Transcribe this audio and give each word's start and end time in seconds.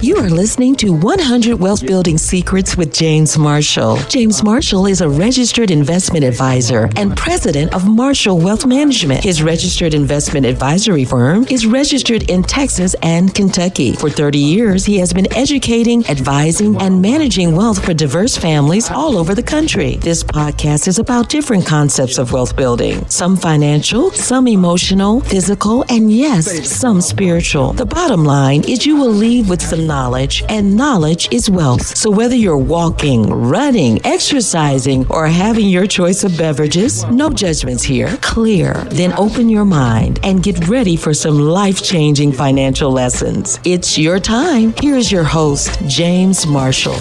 You 0.00 0.16
are 0.18 0.28
listening 0.28 0.76
to 0.76 0.92
100 0.92 1.58
Wealth 1.58 1.86
Building 1.86 2.18
Secrets 2.18 2.76
with 2.76 2.92
James 2.92 3.38
Marshall. 3.38 3.96
James 4.08 4.42
Marshall 4.42 4.84
is 4.84 5.00
a 5.00 5.08
registered 5.08 5.70
investment 5.70 6.26
advisor 6.26 6.90
and 6.96 7.16
president 7.16 7.72
of 7.72 7.88
Marshall 7.88 8.38
Wealth 8.38 8.66
Management. 8.66 9.24
His 9.24 9.42
registered 9.42 9.94
investment 9.94 10.44
advisory 10.44 11.06
firm 11.06 11.46
is 11.48 11.64
registered 11.64 12.28
in 12.28 12.42
Texas 12.42 12.94
and 13.02 13.34
Kentucky. 13.34 13.94
For 13.94 14.10
30 14.10 14.38
years, 14.38 14.84
he 14.84 14.98
has 14.98 15.14
been 15.14 15.32
educating, 15.34 16.06
advising, 16.08 16.76
and 16.82 17.00
managing 17.00 17.56
wealth 17.56 17.82
for 17.82 17.94
diverse 17.94 18.36
families 18.36 18.90
all 18.90 19.16
over 19.16 19.34
the 19.34 19.42
country. 19.42 19.96
This 19.96 20.22
podcast 20.22 20.86
is 20.86 20.98
about 20.98 21.30
different 21.30 21.66
concepts 21.66 22.18
of 22.18 22.32
wealth 22.32 22.56
building 22.56 23.06
some 23.08 23.36
financial, 23.38 24.10
some 24.10 24.48
emotional, 24.48 25.20
physical, 25.20 25.82
and 25.88 26.12
yes, 26.12 26.68
some 26.68 27.00
spiritual. 27.00 27.72
The 27.72 27.86
bottom 27.86 28.24
line 28.24 28.64
is 28.68 28.84
you 28.84 28.96
will 28.96 29.08
leave 29.12 29.48
with 29.48 29.62
some 29.62 29.83
knowledge, 29.86 30.42
and 30.48 30.76
knowledge 30.76 31.28
is 31.32 31.50
wealth. 31.50 31.96
So 31.96 32.10
whether 32.10 32.34
you're 32.34 32.56
walking, 32.56 33.28
running, 33.28 34.04
exercising, 34.04 35.06
or 35.08 35.26
having 35.26 35.68
your 35.68 35.86
choice 35.86 36.24
of 36.24 36.36
beverages, 36.36 37.04
no 37.06 37.30
judgments 37.30 37.82
here. 37.82 38.16
Clear. 38.20 38.74
Then 38.90 39.12
open 39.14 39.48
your 39.48 39.64
mind 39.64 40.20
and 40.22 40.42
get 40.42 40.68
ready 40.68 40.96
for 40.96 41.14
some 41.14 41.38
life 41.38 41.82
changing 41.82 42.32
financial 42.32 42.90
lessons. 42.90 43.58
It's 43.64 43.98
your 43.98 44.18
time. 44.18 44.74
Here's 44.80 45.10
your 45.10 45.24
host, 45.24 45.80
James 45.86 46.46
Marshall. 46.46 46.96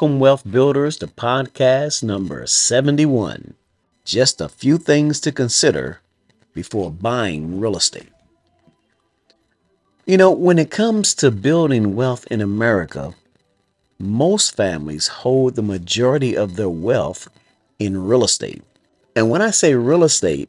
Welcome, 0.00 0.20
Wealth 0.20 0.48
Builders, 0.48 0.96
to 0.98 1.08
podcast 1.08 2.04
number 2.04 2.46
71. 2.46 3.54
Just 4.04 4.40
a 4.40 4.48
few 4.48 4.78
things 4.78 5.18
to 5.18 5.32
consider 5.32 6.00
before 6.54 6.92
buying 6.92 7.58
real 7.58 7.76
estate. 7.76 8.12
You 10.06 10.16
know, 10.16 10.30
when 10.30 10.56
it 10.56 10.70
comes 10.70 11.16
to 11.16 11.32
building 11.32 11.96
wealth 11.96 12.28
in 12.30 12.40
America, 12.40 13.16
most 13.98 14.54
families 14.54 15.08
hold 15.08 15.56
the 15.56 15.62
majority 15.62 16.36
of 16.36 16.54
their 16.54 16.70
wealth 16.70 17.26
in 17.80 18.06
real 18.06 18.22
estate. 18.22 18.62
And 19.16 19.28
when 19.28 19.42
I 19.42 19.50
say 19.50 19.74
real 19.74 20.04
estate, 20.04 20.48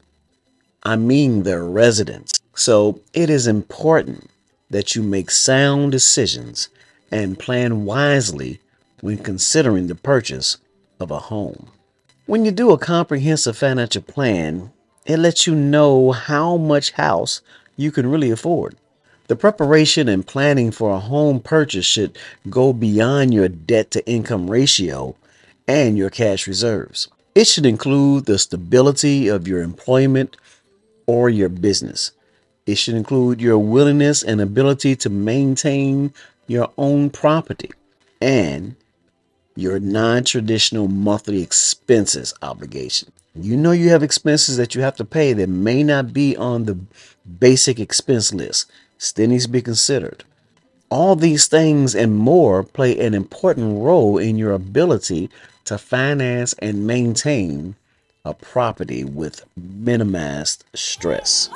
I 0.83 0.95
mean 0.95 1.41
their 1.41 1.63
residence. 1.63 2.39
So 2.53 3.01
it 3.13 3.31
is 3.31 3.47
important 3.47 4.29
that 4.69 4.93
you 4.95 5.01
make 5.01 5.31
sound 5.31 5.91
decisions 5.91 6.69
and 7.09 7.39
plan 7.39 7.85
wisely 7.85 8.59
when 9.01 9.17
considering 9.17 9.87
the 9.87 9.95
purchase 9.95 10.57
of 10.99 11.11
a 11.11 11.19
home. 11.19 11.71
When 12.25 12.45
you 12.45 12.51
do 12.51 12.71
a 12.71 12.77
comprehensive 12.77 13.57
financial 13.57 14.01
plan, 14.01 14.71
it 15.05 15.17
lets 15.17 15.47
you 15.47 15.55
know 15.55 16.11
how 16.11 16.57
much 16.57 16.91
house 16.91 17.41
you 17.75 17.91
can 17.91 18.09
really 18.09 18.29
afford. 18.29 18.75
The 19.27 19.35
preparation 19.35 20.07
and 20.07 20.25
planning 20.25 20.71
for 20.71 20.91
a 20.91 20.99
home 20.99 21.39
purchase 21.39 21.85
should 21.85 22.17
go 22.49 22.73
beyond 22.73 23.33
your 23.33 23.47
debt 23.47 23.91
to 23.91 24.05
income 24.07 24.49
ratio 24.49 25.15
and 25.67 25.97
your 25.97 26.09
cash 26.09 26.47
reserves. 26.47 27.07
It 27.35 27.45
should 27.45 27.65
include 27.65 28.25
the 28.25 28.39
stability 28.39 29.27
of 29.27 29.47
your 29.47 29.61
employment 29.61 30.35
or 31.05 31.29
your 31.29 31.49
business. 31.49 32.11
It 32.65 32.75
should 32.75 32.95
include 32.95 33.39
your 33.39 33.57
willingness 33.57 34.23
and 34.23 34.41
ability 34.41 34.95
to 34.97 35.09
maintain 35.09 36.13
your 36.47 36.71
own 36.77 37.09
property 37.09 37.71
and 38.21 38.75
your 39.59 39.79
non 39.79 40.23
traditional 40.23 40.87
monthly 40.87 41.41
expenses 41.41 42.33
obligation. 42.41 43.11
You 43.35 43.57
know 43.57 43.71
you 43.71 43.89
have 43.89 44.03
expenses 44.03 44.57
that 44.57 44.73
you 44.73 44.81
have 44.81 44.95
to 44.95 45.05
pay 45.05 45.33
that 45.33 45.49
may 45.49 45.83
not 45.83 46.13
be 46.13 46.35
on 46.35 46.65
the 46.65 46.79
basic 47.39 47.79
expense 47.79 48.33
list, 48.33 48.71
still 48.97 49.27
needs 49.27 49.45
to 49.45 49.51
be 49.51 49.61
considered. 49.61 50.23
All 50.89 51.15
these 51.15 51.47
things 51.47 51.93
and 51.93 52.17
more 52.17 52.63
play 52.63 52.97
an 52.99 53.13
important 53.13 53.81
role 53.81 54.17
in 54.17 54.37
your 54.37 54.53
ability 54.53 55.29
to 55.65 55.77
finance 55.77 56.53
and 56.59 56.87
maintain 56.87 57.75
a 58.25 58.33
property 58.33 59.03
with 59.03 59.45
minimized 59.55 60.65
stress. 60.73 61.49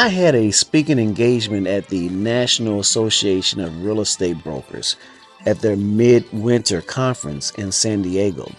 I 0.00 0.08
had 0.08 0.34
a 0.34 0.50
speaking 0.50 0.98
engagement 0.98 1.66
at 1.66 1.88
the 1.88 2.08
National 2.08 2.80
Association 2.80 3.60
of 3.60 3.84
Real 3.84 4.00
Estate 4.00 4.42
Brokers 4.42 4.96
at 5.44 5.58
their 5.60 5.76
midwinter 5.76 6.80
conference 6.80 7.50
in 7.50 7.70
San 7.70 8.00
Diego. 8.00 8.50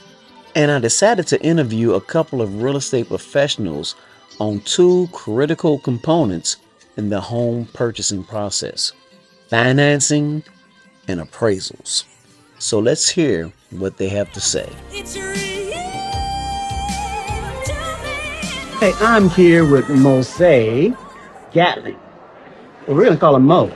And 0.53 0.69
I 0.69 0.77
decided 0.77 1.25
to 1.29 1.41
interview 1.43 1.93
a 1.93 2.01
couple 2.01 2.43
of 2.43 2.61
real 2.61 2.77
estate 2.77 3.07
professionals 3.07 3.95
on 4.39 4.59
two 4.59 5.09
critical 5.13 5.79
components 5.79 6.57
in 6.95 7.09
the 7.09 7.19
home 7.19 7.67
purchasing 7.73 8.23
process 8.23 8.93
financing 9.47 10.43
and 11.07 11.19
appraisals. 11.19 12.03
So 12.59 12.77
let's 12.77 13.09
hear 13.09 13.51
what 13.71 13.97
they 13.97 14.09
have 14.09 14.31
to 14.33 14.39
say. 14.39 14.71
It's 14.91 15.17
real 15.17 15.33
to 17.65 17.73
me. 17.73 18.77
Hey, 18.79 18.93
I'm 18.99 19.27
here 19.31 19.65
with 19.65 19.89
Mose 19.89 20.37
Gatling. 21.51 21.99
We're 22.87 23.03
going 23.03 23.13
to 23.13 23.19
call 23.19 23.35
him 23.35 23.45
Mo 23.45 23.67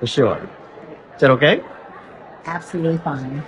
for 0.00 0.06
short. 0.06 0.42
Is 1.14 1.20
that 1.20 1.30
okay? 1.30 1.62
Absolutely 2.46 2.98
fine. 2.98 3.42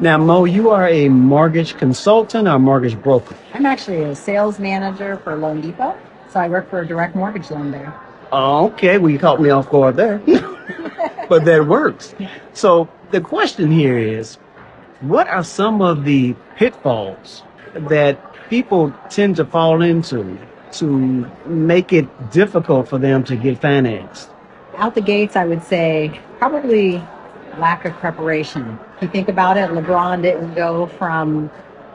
Now, 0.00 0.16
Mo, 0.16 0.44
you 0.44 0.70
are 0.70 0.88
a 0.88 1.08
mortgage 1.08 1.76
consultant 1.76 2.46
or 2.46 2.58
mortgage 2.58 3.00
broker? 3.00 3.36
I'm 3.52 3.66
actually 3.66 4.04
a 4.04 4.14
sales 4.14 4.58
manager 4.58 5.16
for 5.18 5.36
loanDepot, 5.36 5.96
so 6.28 6.40
I 6.40 6.48
work 6.48 6.70
for 6.70 6.80
a 6.80 6.86
direct 6.86 7.16
mortgage 7.16 7.50
loan 7.50 7.70
there. 7.70 7.92
Okay, 8.32 8.98
well, 8.98 9.10
you 9.10 9.18
caught 9.18 9.40
me 9.40 9.50
off 9.50 9.68
guard 9.70 9.96
there. 9.96 10.18
but 11.28 11.44
that 11.44 11.66
works. 11.66 12.14
So 12.52 12.88
the 13.10 13.20
question 13.20 13.70
here 13.70 13.98
is 13.98 14.36
what 15.00 15.28
are 15.28 15.44
some 15.44 15.82
of 15.82 16.04
the 16.04 16.34
pitfalls 16.56 17.42
that 17.74 18.18
people 18.48 18.92
tend 19.10 19.36
to 19.36 19.44
fall 19.44 19.82
into 19.82 20.38
to 20.72 21.30
make 21.46 21.92
it 21.92 22.30
difficult 22.30 22.88
for 22.88 22.98
them 22.98 23.24
to 23.24 23.36
get 23.36 23.58
financed? 23.58 24.30
Out 24.76 24.94
the 24.94 25.00
gates, 25.00 25.36
I 25.36 25.44
would 25.44 25.62
say 25.62 26.20
probably 26.38 27.02
lack 27.58 27.84
of 27.84 27.92
preparation. 27.94 28.78
If 28.96 29.02
you 29.02 29.08
think 29.08 29.28
about 29.28 29.56
it, 29.56 29.70
LeBron 29.70 30.22
didn't 30.22 30.54
go 30.54 30.86
from 30.86 31.50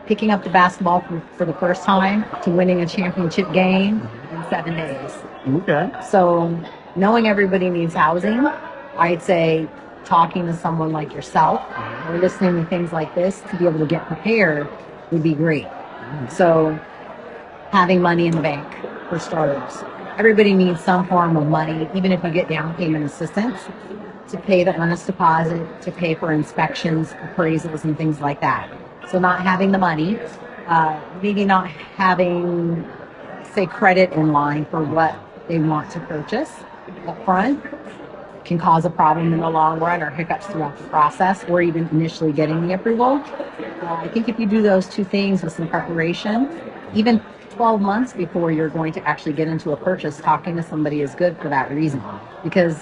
picking 0.06 0.32
up 0.32 0.44
the 0.44 0.50
basketball 0.50 1.02
for, 1.02 1.22
for 1.38 1.46
the 1.46 1.54
first 1.54 1.84
time 1.84 2.26
to 2.44 2.52
winning 2.52 2.82
a 2.82 2.88
championship 2.88 3.52
game 3.54 4.08
in 4.32 4.44
seven 4.50 4.76
days. 4.76 5.18
Okay. 5.48 5.92
So, 6.10 6.60
knowing 6.96 7.28
everybody 7.28 7.70
needs 7.70 7.94
housing, 7.94 8.46
I'd 8.98 9.22
say 9.22 9.68
talking 10.06 10.46
to 10.46 10.54
someone 10.54 10.92
like 10.92 11.14
yourself 11.14 11.62
or 12.08 12.18
listening 12.18 12.62
to 12.62 12.70
things 12.70 12.92
like 12.92 13.16
this 13.16 13.42
to 13.50 13.58
be 13.58 13.66
able 13.66 13.80
to 13.80 13.86
get 13.86 14.06
prepared 14.08 14.68
would 15.12 15.24
be 15.24 15.34
great. 15.34 15.68
So, 16.30 16.80
having 17.74 18.00
money 18.00 18.28
in 18.28 18.36
the 18.36 18.42
bank 18.42 18.72
for 19.10 19.18
starters. 19.18 19.84
Everybody 20.20 20.54
needs 20.54 20.80
some 20.80 21.08
form 21.08 21.36
of 21.36 21.48
money, 21.48 21.90
even 21.96 22.12
if 22.12 22.24
you 22.24 22.30
get 22.30 22.48
down 22.48 22.76
payment 22.76 23.04
assistance, 23.04 23.62
to 24.30 24.38
pay 24.38 24.64
the 24.64 24.76
earnest 24.76 25.08
deposit, 25.08 25.82
to 25.82 25.92
pay 25.92 26.14
for 26.14 26.32
inspections, 26.32 27.14
appraisals, 27.14 27.84
and 27.84 27.98
things 27.98 28.22
like 28.22 28.40
that. 28.42 28.70
So, 29.10 29.18
not 29.18 29.42
having 29.42 29.72
the 29.72 29.80
money, 29.80 30.20
uh, 30.68 31.02
maybe 31.24 31.46
not 31.46 31.68
having, 31.68 32.88
say, 33.56 33.66
credit 33.66 34.12
in 34.14 34.32
line 34.32 34.66
for 34.66 34.84
what 34.84 35.16
they 35.48 35.58
want 35.58 35.90
to 35.94 36.00
purchase 36.02 36.52
up 37.08 37.26
front 37.26 37.60
can 38.46 38.60
cause 38.60 38.86
a 38.86 38.90
problem 38.90 39.34
in 39.34 39.40
the 39.40 39.50
long 39.50 39.80
run 39.80 40.04
or 40.04 40.12
hiccups 40.12 40.46
throughout 40.46 40.78
the 40.78 40.84
process 40.90 41.44
or 41.46 41.62
even 41.62 41.88
initially 41.90 42.32
getting 42.32 42.68
the 42.68 42.74
approval. 42.74 43.24
Uh, 43.82 43.96
I 43.96 44.10
think 44.10 44.30
if 44.30 44.38
you 44.38 44.46
do 44.46 44.62
those 44.62 44.88
two 44.88 45.04
things 45.04 45.42
with 45.42 45.54
some 45.54 45.68
preparation, 45.68 46.50
even 46.94 47.22
12 47.54 47.82
months 47.82 48.14
before 48.14 48.52
you're 48.52 48.70
going 48.70 48.92
to 48.94 49.08
actually 49.08 49.34
get 49.34 49.48
into 49.48 49.72
a 49.72 49.78
purchase, 49.78 50.18
talking 50.18 50.56
to 50.56 50.64
somebody 50.64 51.02
is 51.02 51.16
good 51.16 51.38
for 51.38 51.50
that 51.50 51.72
reason. 51.72 52.02
Because 52.44 52.78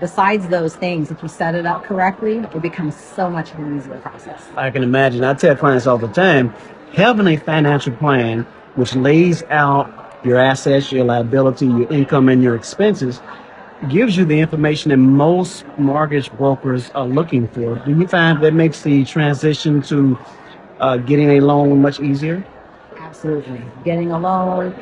besides 0.00 0.48
those 0.48 0.74
things, 0.74 1.10
if 1.10 1.22
you 1.22 1.28
set 1.28 1.54
it 1.54 1.66
up 1.66 1.84
correctly, 1.84 2.38
it 2.38 2.62
becomes 2.62 2.96
so 2.96 3.30
much 3.30 3.52
of 3.52 3.58
an 3.58 3.76
easier 3.76 3.98
process. 3.98 4.48
I 4.56 4.70
can 4.70 4.82
imagine. 4.82 5.22
I 5.24 5.34
tell 5.34 5.54
clients 5.56 5.86
all 5.86 5.98
the 5.98 6.08
time, 6.08 6.54
having 6.92 7.26
a 7.26 7.36
financial 7.36 7.94
plan 7.96 8.42
which 8.74 8.94
lays 8.94 9.42
out 9.44 10.20
your 10.24 10.38
assets, 10.38 10.90
your 10.90 11.04
liability, 11.04 11.66
your 11.66 11.92
income, 11.92 12.28
and 12.28 12.42
your 12.42 12.54
expenses 12.54 13.20
gives 13.88 14.16
you 14.16 14.24
the 14.24 14.38
information 14.38 14.90
that 14.90 14.96
most 14.96 15.64
mortgage 15.76 16.30
brokers 16.32 16.90
are 16.90 17.06
looking 17.06 17.48
for. 17.48 17.76
Do 17.84 17.90
you 17.98 18.06
find 18.06 18.42
that 18.42 18.54
makes 18.54 18.82
the 18.82 19.04
transition 19.04 19.82
to 19.82 20.18
uh, 20.78 20.96
getting 20.98 21.30
a 21.30 21.40
loan 21.40 21.82
much 21.82 22.00
easier? 22.00 22.44
Absolutely. 23.12 23.60
Getting 23.84 24.10
a 24.10 24.18
loan, 24.18 24.74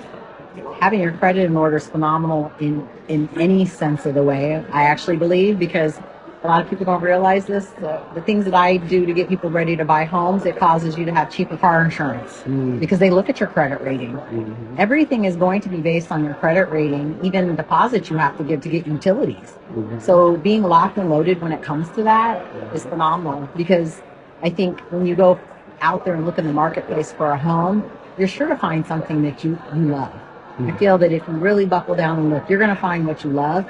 having 0.80 1.00
your 1.00 1.10
credit 1.10 1.46
in 1.46 1.56
order 1.56 1.78
is 1.78 1.88
phenomenal 1.88 2.52
in, 2.60 2.88
in 3.08 3.28
any 3.36 3.66
sense 3.66 4.06
of 4.06 4.14
the 4.14 4.22
way. 4.22 4.64
I 4.70 4.84
actually 4.84 5.16
believe 5.16 5.58
because 5.58 5.98
a 6.44 6.46
lot 6.46 6.62
of 6.62 6.70
people 6.70 6.86
don't 6.86 7.02
realize 7.02 7.46
this. 7.46 7.66
The, 7.80 8.00
the 8.14 8.22
things 8.22 8.44
that 8.44 8.54
I 8.54 8.76
do 8.76 9.04
to 9.04 9.12
get 9.12 9.28
people 9.28 9.50
ready 9.50 9.74
to 9.74 9.84
buy 9.84 10.04
homes, 10.04 10.46
it 10.46 10.56
causes 10.56 10.96
you 10.96 11.04
to 11.06 11.12
have 11.12 11.28
cheaper 11.28 11.56
car 11.56 11.84
insurance 11.84 12.44
mm. 12.44 12.78
because 12.78 13.00
they 13.00 13.10
look 13.10 13.28
at 13.28 13.40
your 13.40 13.48
credit 13.48 13.80
rating. 13.80 14.12
Mm-hmm. 14.12 14.76
Everything 14.78 15.24
is 15.24 15.34
going 15.34 15.60
to 15.62 15.68
be 15.68 15.78
based 15.78 16.12
on 16.12 16.24
your 16.24 16.34
credit 16.34 16.70
rating, 16.70 17.18
even 17.24 17.48
the 17.48 17.54
deposits 17.54 18.10
you 18.10 18.16
have 18.16 18.38
to 18.38 18.44
give 18.44 18.60
to 18.60 18.68
get 18.68 18.86
utilities. 18.86 19.58
Mm-hmm. 19.72 19.98
So 19.98 20.36
being 20.36 20.62
locked 20.62 20.98
and 20.98 21.10
loaded 21.10 21.42
when 21.42 21.50
it 21.50 21.62
comes 21.62 21.90
to 21.96 22.04
that 22.04 22.46
is 22.72 22.84
phenomenal 22.84 23.48
because 23.56 24.00
I 24.40 24.50
think 24.50 24.78
when 24.92 25.04
you 25.04 25.16
go 25.16 25.36
out 25.80 26.04
there 26.04 26.14
and 26.14 26.24
look 26.24 26.38
in 26.38 26.46
the 26.46 26.52
marketplace 26.52 27.12
for 27.12 27.32
a 27.32 27.38
home, 27.38 27.90
you're 28.20 28.28
sure 28.28 28.46
to 28.46 28.56
find 28.56 28.86
something 28.86 29.22
that 29.22 29.42
you, 29.42 29.58
you 29.74 29.86
love. 29.86 30.12
I 30.12 30.62
mm-hmm. 30.62 30.76
feel 30.76 30.98
that 30.98 31.10
if 31.10 31.26
you 31.26 31.32
really 31.32 31.64
buckle 31.64 31.94
down 31.94 32.18
and 32.18 32.28
look, 32.30 32.50
you're 32.50 32.58
going 32.58 32.68
to 32.68 32.80
find 32.80 33.06
what 33.06 33.24
you 33.24 33.30
love. 33.30 33.68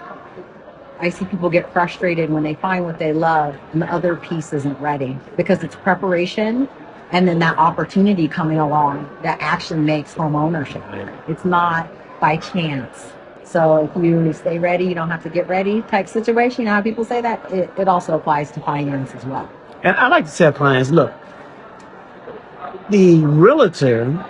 I 0.99 1.09
see 1.09 1.25
people 1.25 1.49
get 1.49 1.73
frustrated 1.73 2.31
when 2.31 2.43
they 2.43 2.55
find 2.55 2.85
what 2.85 2.99
they 2.99 3.13
love 3.13 3.57
and 3.73 3.81
the 3.81 3.87
other 3.87 4.17
piece 4.17 4.53
isn't 4.53 4.79
ready 4.81 5.17
because 5.37 5.63
it's 5.63 5.77
preparation 5.77 6.69
and 7.13 7.29
then 7.29 7.39
that 7.39 7.59
opportunity 7.59 8.27
coming 8.27 8.59
along 8.59 9.09
that 9.23 9.39
actually 9.41 9.81
makes 9.81 10.15
home 10.15 10.35
ownership. 10.35 10.83
It's 11.29 11.45
not 11.45 11.89
by 12.21 12.37
chance. 12.37 13.13
So 13.45 13.85
if 13.85 14.05
you 14.05 14.33
stay 14.33 14.59
ready, 14.59 14.85
you 14.85 14.95
don't 14.95 15.11
have 15.11 15.23
to 15.23 15.31
get 15.31 15.49
ready 15.49 15.83
type 15.83 16.09
situation. 16.09 16.63
You 16.63 16.67
know 16.67 16.75
how 16.75 16.83
people 16.83 17.05
say 17.05 17.21
that? 17.21 17.53
It, 17.53 17.71
it 17.79 17.89
also 17.89 18.17
applies 18.17 18.51
to 18.53 18.61
finance 18.61 19.15
as 19.15 19.25
well. 19.25 19.49
And 19.85 19.97
I 19.97 20.09
like 20.09 20.27
to 20.27 20.37
tell 20.37 20.53
clients, 20.53 20.91
look, 20.91 21.13
the 22.91 23.21
realtor 23.21 24.25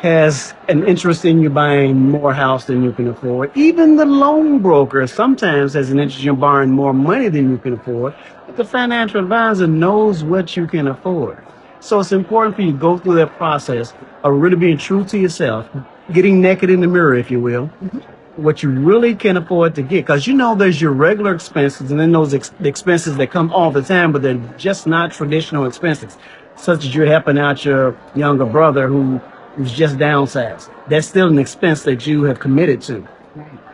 has 0.00 0.54
an 0.68 0.88
interest 0.88 1.26
in 1.26 1.42
you 1.42 1.50
buying 1.50 2.10
more 2.10 2.32
house 2.32 2.64
than 2.64 2.82
you 2.82 2.90
can 2.90 3.08
afford. 3.08 3.54
Even 3.54 3.96
the 3.96 4.06
loan 4.06 4.60
broker 4.60 5.06
sometimes 5.06 5.74
has 5.74 5.90
an 5.90 5.98
interest 5.98 6.24
in 6.24 6.36
borrowing 6.36 6.70
more 6.70 6.94
money 6.94 7.28
than 7.28 7.50
you 7.50 7.58
can 7.58 7.74
afford. 7.74 8.14
But 8.46 8.56
the 8.56 8.64
financial 8.64 9.20
advisor 9.20 9.66
knows 9.66 10.24
what 10.24 10.56
you 10.56 10.66
can 10.66 10.88
afford. 10.88 11.44
So 11.80 12.00
it's 12.00 12.12
important 12.12 12.56
for 12.56 12.62
you 12.62 12.72
to 12.72 12.78
go 12.78 12.96
through 12.96 13.16
that 13.16 13.36
process 13.36 13.92
of 14.24 14.32
really 14.32 14.56
being 14.56 14.78
true 14.78 15.04
to 15.04 15.18
yourself, 15.18 15.68
getting 16.12 16.40
naked 16.40 16.70
in 16.70 16.80
the 16.80 16.86
mirror, 16.86 17.14
if 17.14 17.30
you 17.30 17.38
will, 17.38 17.66
mm-hmm. 17.66 17.98
what 18.42 18.62
you 18.62 18.70
really 18.70 19.14
can 19.14 19.36
afford 19.36 19.74
to 19.74 19.82
get. 19.82 20.06
Because 20.06 20.26
you 20.26 20.32
know 20.32 20.54
there's 20.54 20.80
your 20.80 20.92
regular 20.92 21.34
expenses 21.34 21.90
and 21.90 22.00
then 22.00 22.12
those 22.12 22.32
ex- 22.32 22.54
the 22.58 22.70
expenses 22.70 23.18
that 23.18 23.30
come 23.30 23.52
all 23.52 23.70
the 23.70 23.82
time, 23.82 24.12
but 24.12 24.22
they're 24.22 24.40
just 24.56 24.86
not 24.86 25.12
traditional 25.12 25.66
expenses, 25.66 26.16
such 26.56 26.86
as 26.86 26.94
you're 26.94 27.04
helping 27.04 27.38
out 27.38 27.66
your 27.66 27.98
younger 28.14 28.46
brother 28.46 28.88
who 28.88 29.20
who's 29.62 29.72
just 29.72 29.96
downsized. 29.96 30.70
That's 30.88 31.06
still 31.06 31.28
an 31.28 31.38
expense 31.38 31.82
that 31.84 32.06
you 32.06 32.24
have 32.24 32.40
committed 32.40 32.80
to. 32.82 33.06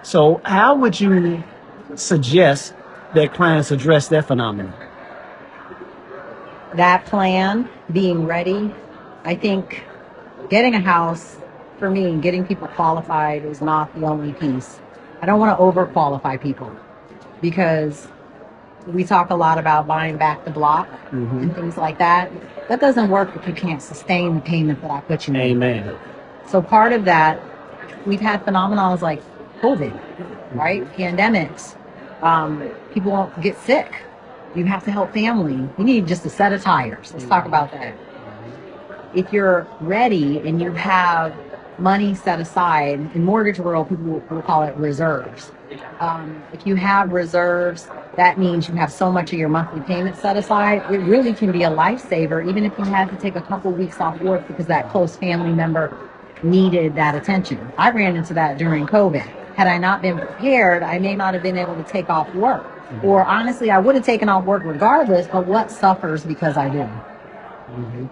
So 0.03 0.41
how 0.45 0.77
would 0.77 1.01
you 1.01 1.43
suggest 1.95 2.75
that 3.15 3.33
clients 3.33 3.71
address 3.71 4.09
that 4.09 4.27
phenomenon? 4.27 4.75
that 6.77 7.07
plan, 7.07 7.69
being 7.93 8.27
ready. 8.27 8.75
I 9.25 9.35
think 9.35 9.85
getting 10.49 10.75
a 10.75 10.81
house, 10.81 11.37
for 11.79 11.91
me, 11.91 12.17
getting 12.19 12.47
people 12.47 12.69
qualified 12.69 13.45
is 13.45 13.61
not 13.61 13.95
the 13.95 14.07
only 14.07 14.33
piece. 14.33 14.79
I 15.23 15.27
don't 15.27 15.41
want 15.41 15.57
to 15.57 15.63
over 15.63 15.87
qualify 15.87 16.37
people 16.37 16.75
because 17.41 18.09
we 18.87 19.05
talk 19.05 19.31
a 19.31 19.35
lot 19.35 19.59
about 19.59 19.87
buying 19.87 20.17
back 20.17 20.45
the 20.45 20.51
block 20.51 20.89
and 21.13 21.55
things 21.55 21.77
like 21.77 21.99
that. 21.99 22.31
That 22.69 22.81
doesn't 22.81 23.11
work 23.11 23.35
if 23.37 23.47
you 23.47 23.55
can't 23.55 23.83
sustain 23.83 24.37
the 24.37 24.41
payment 24.41 24.81
that 24.83 24.91
I 24.91 25.01
put 25.01 25.29
you 25.29 25.35
in. 25.35 25.41
Amen. 25.41 25.97
So 26.47 26.63
part 26.63 26.93
of 26.93 27.05
that, 27.05 27.41
we've 28.07 28.21
had 28.21 28.45
phenomenons 28.45 29.03
like 29.03 29.23
COVID, 29.61 30.55
right? 30.55 30.85
Pandemics. 30.93 31.77
Um, 32.23 32.71
people 32.93 33.13
won't 33.13 33.41
get 33.41 33.59
sick. 33.59 33.93
You 34.55 34.65
have 34.65 34.85
to 34.85 34.91
help 34.91 35.13
family. 35.13 35.69
You 35.77 35.85
need 35.85 36.07
just 36.07 36.25
a 36.25 36.31
set 36.31 36.53
of 36.53 36.63
tires. 36.63 37.13
Let's 37.13 37.27
talk 37.27 37.47
about 37.47 37.73
that. 37.73 37.95
If 39.15 39.33
you're 39.33 39.67
ready 39.81 40.39
and 40.39 40.61
you 40.61 40.73
have 40.73 41.35
money 41.79 42.15
set 42.15 42.41
aside, 42.41 43.01
in 43.15 43.25
mortgage 43.25 43.59
world, 43.59 43.89
people 43.89 44.05
will 44.05 44.21
will 44.31 44.43
call 44.43 44.63
it 44.63 44.75
reserves. 44.77 45.53
Um, 46.01 46.43
if 46.53 46.67
you 46.67 46.75
have 46.77 47.13
reserves, 47.13 47.89
that 48.17 48.39
means 48.39 48.67
you 48.69 48.75
have 48.75 48.91
so 48.91 49.13
much 49.13 49.33
of 49.33 49.39
your 49.39 49.51
monthly 49.51 49.81
payment 49.83 50.17
set 50.17 50.37
aside. 50.37 50.91
It 50.91 50.99
really 50.99 51.35
can 51.35 51.53
be 51.53 51.65
a 51.65 51.71
lifesaver, 51.71 52.49
even 52.49 52.65
if 52.65 52.77
you 52.79 52.85
had 52.85 53.11
to 53.11 53.17
take 53.17 53.37
a 53.37 53.43
couple 53.43 53.71
weeks 53.73 54.01
off 54.01 54.21
work 54.23 54.49
because 54.49 54.67
that 54.67 54.89
close 54.91 55.17
family 55.17 55.53
member 55.53 55.97
needed 56.43 56.95
that 56.95 57.15
attention. 57.15 57.73
I 57.77 57.91
ran 57.91 58.17
into 58.17 58.33
that 58.35 58.57
during 58.57 58.87
COVID. 58.87 59.27
Had 59.55 59.67
I 59.67 59.79
not 59.79 60.01
been 60.01 60.19
prepared, 60.19 60.83
I 60.83 60.99
may 60.99 61.15
not 61.15 61.35
have 61.35 61.43
been 61.43 61.59
able 61.59 61.77
to 61.77 61.83
take 61.83 62.09
off 62.09 62.35
work. 62.35 62.65
Mm-hmm. 62.65 63.07
Or 63.07 63.25
honestly, 63.25 63.71
I 63.71 63.79
would 63.79 63.95
have 63.95 64.05
taken 64.05 64.29
off 64.29 64.45
work 64.45 64.63
regardless, 64.65 65.27
but 65.27 65.47
what 65.47 65.71
suffers 65.71 66.25
because 66.25 66.57
I 66.57 66.69
didn't? 66.69 66.89
Mm-hmm. 66.89 68.07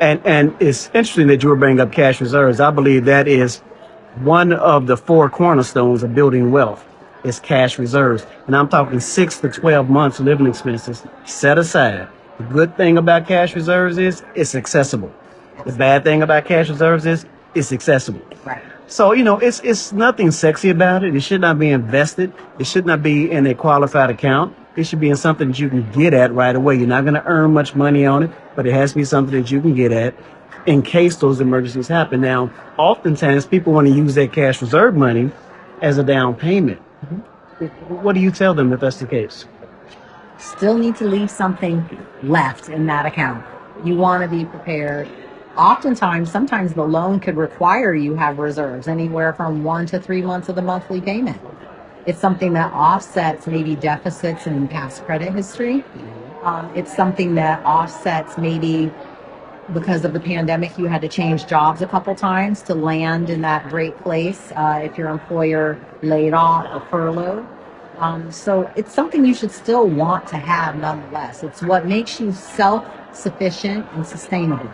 And 0.00 0.20
and 0.26 0.56
it's 0.60 0.86
interesting 0.88 1.28
that 1.28 1.42
you 1.42 1.48
were 1.48 1.56
bringing 1.56 1.80
up 1.80 1.92
cash 1.92 2.20
reserves. 2.20 2.60
I 2.60 2.70
believe 2.70 3.04
that 3.06 3.28
is 3.28 3.58
one 4.16 4.52
of 4.52 4.86
the 4.86 4.96
four 4.96 5.30
cornerstones 5.30 6.02
of 6.02 6.14
building 6.14 6.50
wealth 6.50 6.84
is 7.26 7.40
cash 7.40 7.78
reserves. 7.78 8.24
And 8.46 8.56
I'm 8.56 8.68
talking 8.68 9.00
six 9.00 9.40
to 9.40 9.50
twelve 9.50 9.90
months 9.90 10.20
living 10.20 10.46
expenses 10.46 11.02
set 11.24 11.58
aside. 11.58 12.08
The 12.38 12.44
good 12.44 12.76
thing 12.76 12.98
about 12.98 13.26
cash 13.26 13.54
reserves 13.54 13.98
is 13.98 14.22
it's 14.34 14.54
accessible. 14.54 15.12
The 15.64 15.72
bad 15.72 16.04
thing 16.04 16.22
about 16.22 16.44
cash 16.44 16.68
reserves 16.68 17.06
is 17.06 17.26
it's 17.54 17.72
accessible. 17.72 18.20
Right. 18.44 18.62
So, 18.86 19.12
you 19.12 19.24
know, 19.24 19.38
it's 19.38 19.60
it's 19.60 19.92
nothing 19.92 20.30
sexy 20.30 20.70
about 20.70 21.02
it. 21.02 21.16
It 21.16 21.20
should 21.20 21.40
not 21.40 21.58
be 21.58 21.70
invested. 21.70 22.32
It 22.58 22.66
should 22.66 22.86
not 22.86 23.02
be 23.02 23.30
in 23.30 23.46
a 23.46 23.54
qualified 23.54 24.10
account. 24.10 24.56
It 24.76 24.84
should 24.84 25.00
be 25.00 25.08
in 25.08 25.16
something 25.16 25.48
that 25.48 25.58
you 25.58 25.68
can 25.68 25.90
get 25.92 26.12
at 26.14 26.32
right 26.32 26.54
away. 26.54 26.76
You're 26.76 26.86
not 26.86 27.02
going 27.02 27.14
to 27.14 27.24
earn 27.24 27.52
much 27.54 27.74
money 27.74 28.04
on 28.04 28.22
it, 28.22 28.30
but 28.54 28.66
it 28.66 28.74
has 28.74 28.90
to 28.90 28.96
be 28.96 29.04
something 29.04 29.34
that 29.40 29.50
you 29.50 29.60
can 29.60 29.74
get 29.74 29.90
at 29.90 30.14
in 30.66 30.82
case 30.82 31.16
those 31.16 31.40
emergencies 31.40 31.88
happen. 31.88 32.20
Now, 32.20 32.50
oftentimes 32.76 33.46
people 33.46 33.72
want 33.72 33.88
to 33.88 33.94
use 33.94 34.14
that 34.16 34.32
cash 34.32 34.60
reserve 34.60 34.94
money 34.94 35.30
as 35.80 35.96
a 35.96 36.04
down 36.04 36.34
payment. 36.34 36.80
What 37.88 38.14
do 38.14 38.20
you 38.20 38.30
tell 38.30 38.54
them 38.54 38.72
if 38.72 38.80
that's 38.80 38.98
the 38.98 39.06
case? 39.06 39.46
still 40.38 40.76
need 40.76 40.96
to 40.96 41.04
leave 41.04 41.30
something 41.30 41.84
left 42.22 42.68
in 42.68 42.86
that 42.86 43.06
account. 43.06 43.44
You 43.84 43.96
want 43.96 44.22
to 44.22 44.28
be 44.28 44.44
prepared. 44.44 45.08
Oftentimes, 45.56 46.30
sometimes 46.30 46.74
the 46.74 46.82
loan 46.82 47.20
could 47.20 47.36
require 47.36 47.94
you 47.94 48.14
have 48.14 48.38
reserves 48.38 48.88
anywhere 48.88 49.32
from 49.32 49.64
one 49.64 49.86
to 49.86 49.98
three 49.98 50.22
months 50.22 50.48
of 50.48 50.56
the 50.56 50.62
monthly 50.62 51.00
payment. 51.00 51.40
It's 52.06 52.18
something 52.18 52.52
that 52.52 52.72
offsets 52.72 53.46
maybe 53.46 53.74
deficits 53.74 54.46
in 54.46 54.68
past 54.68 55.04
credit 55.04 55.32
history. 55.32 55.84
Um, 56.42 56.70
it's 56.76 56.94
something 56.94 57.34
that 57.34 57.64
offsets 57.64 58.38
maybe 58.38 58.92
because 59.72 60.04
of 60.04 60.12
the 60.12 60.20
pandemic, 60.20 60.78
you 60.78 60.86
had 60.86 61.00
to 61.02 61.08
change 61.08 61.46
jobs 61.46 61.82
a 61.82 61.86
couple 61.86 62.14
times 62.14 62.62
to 62.62 62.74
land 62.74 63.30
in 63.30 63.40
that 63.42 63.68
great 63.68 63.96
place 63.98 64.52
uh, 64.54 64.80
if 64.82 64.96
your 64.96 65.08
employer 65.08 65.78
laid 66.02 66.32
off 66.32 66.66
or 66.72 66.88
furloughed. 66.88 67.46
Um, 67.98 68.30
so 68.30 68.70
it's 68.76 68.92
something 68.92 69.24
you 69.24 69.34
should 69.34 69.50
still 69.50 69.88
want 69.88 70.26
to 70.28 70.36
have 70.36 70.76
nonetheless. 70.76 71.42
It's 71.42 71.62
what 71.62 71.86
makes 71.86 72.20
you 72.20 72.32
self 72.32 72.84
sufficient 73.12 73.86
and 73.92 74.06
sustainable. 74.06 74.70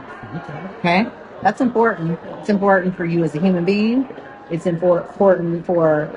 Okay? 0.79 1.07
That's 1.43 1.61
important. 1.61 2.19
It's 2.41 2.49
important 2.49 2.97
for 2.97 3.05
you 3.05 3.25
as 3.25 3.35
a 3.35 3.41
human 3.41 3.65
being. 3.65 4.09
It's 4.51 4.67
important 4.67 5.65
for, 5.65 6.11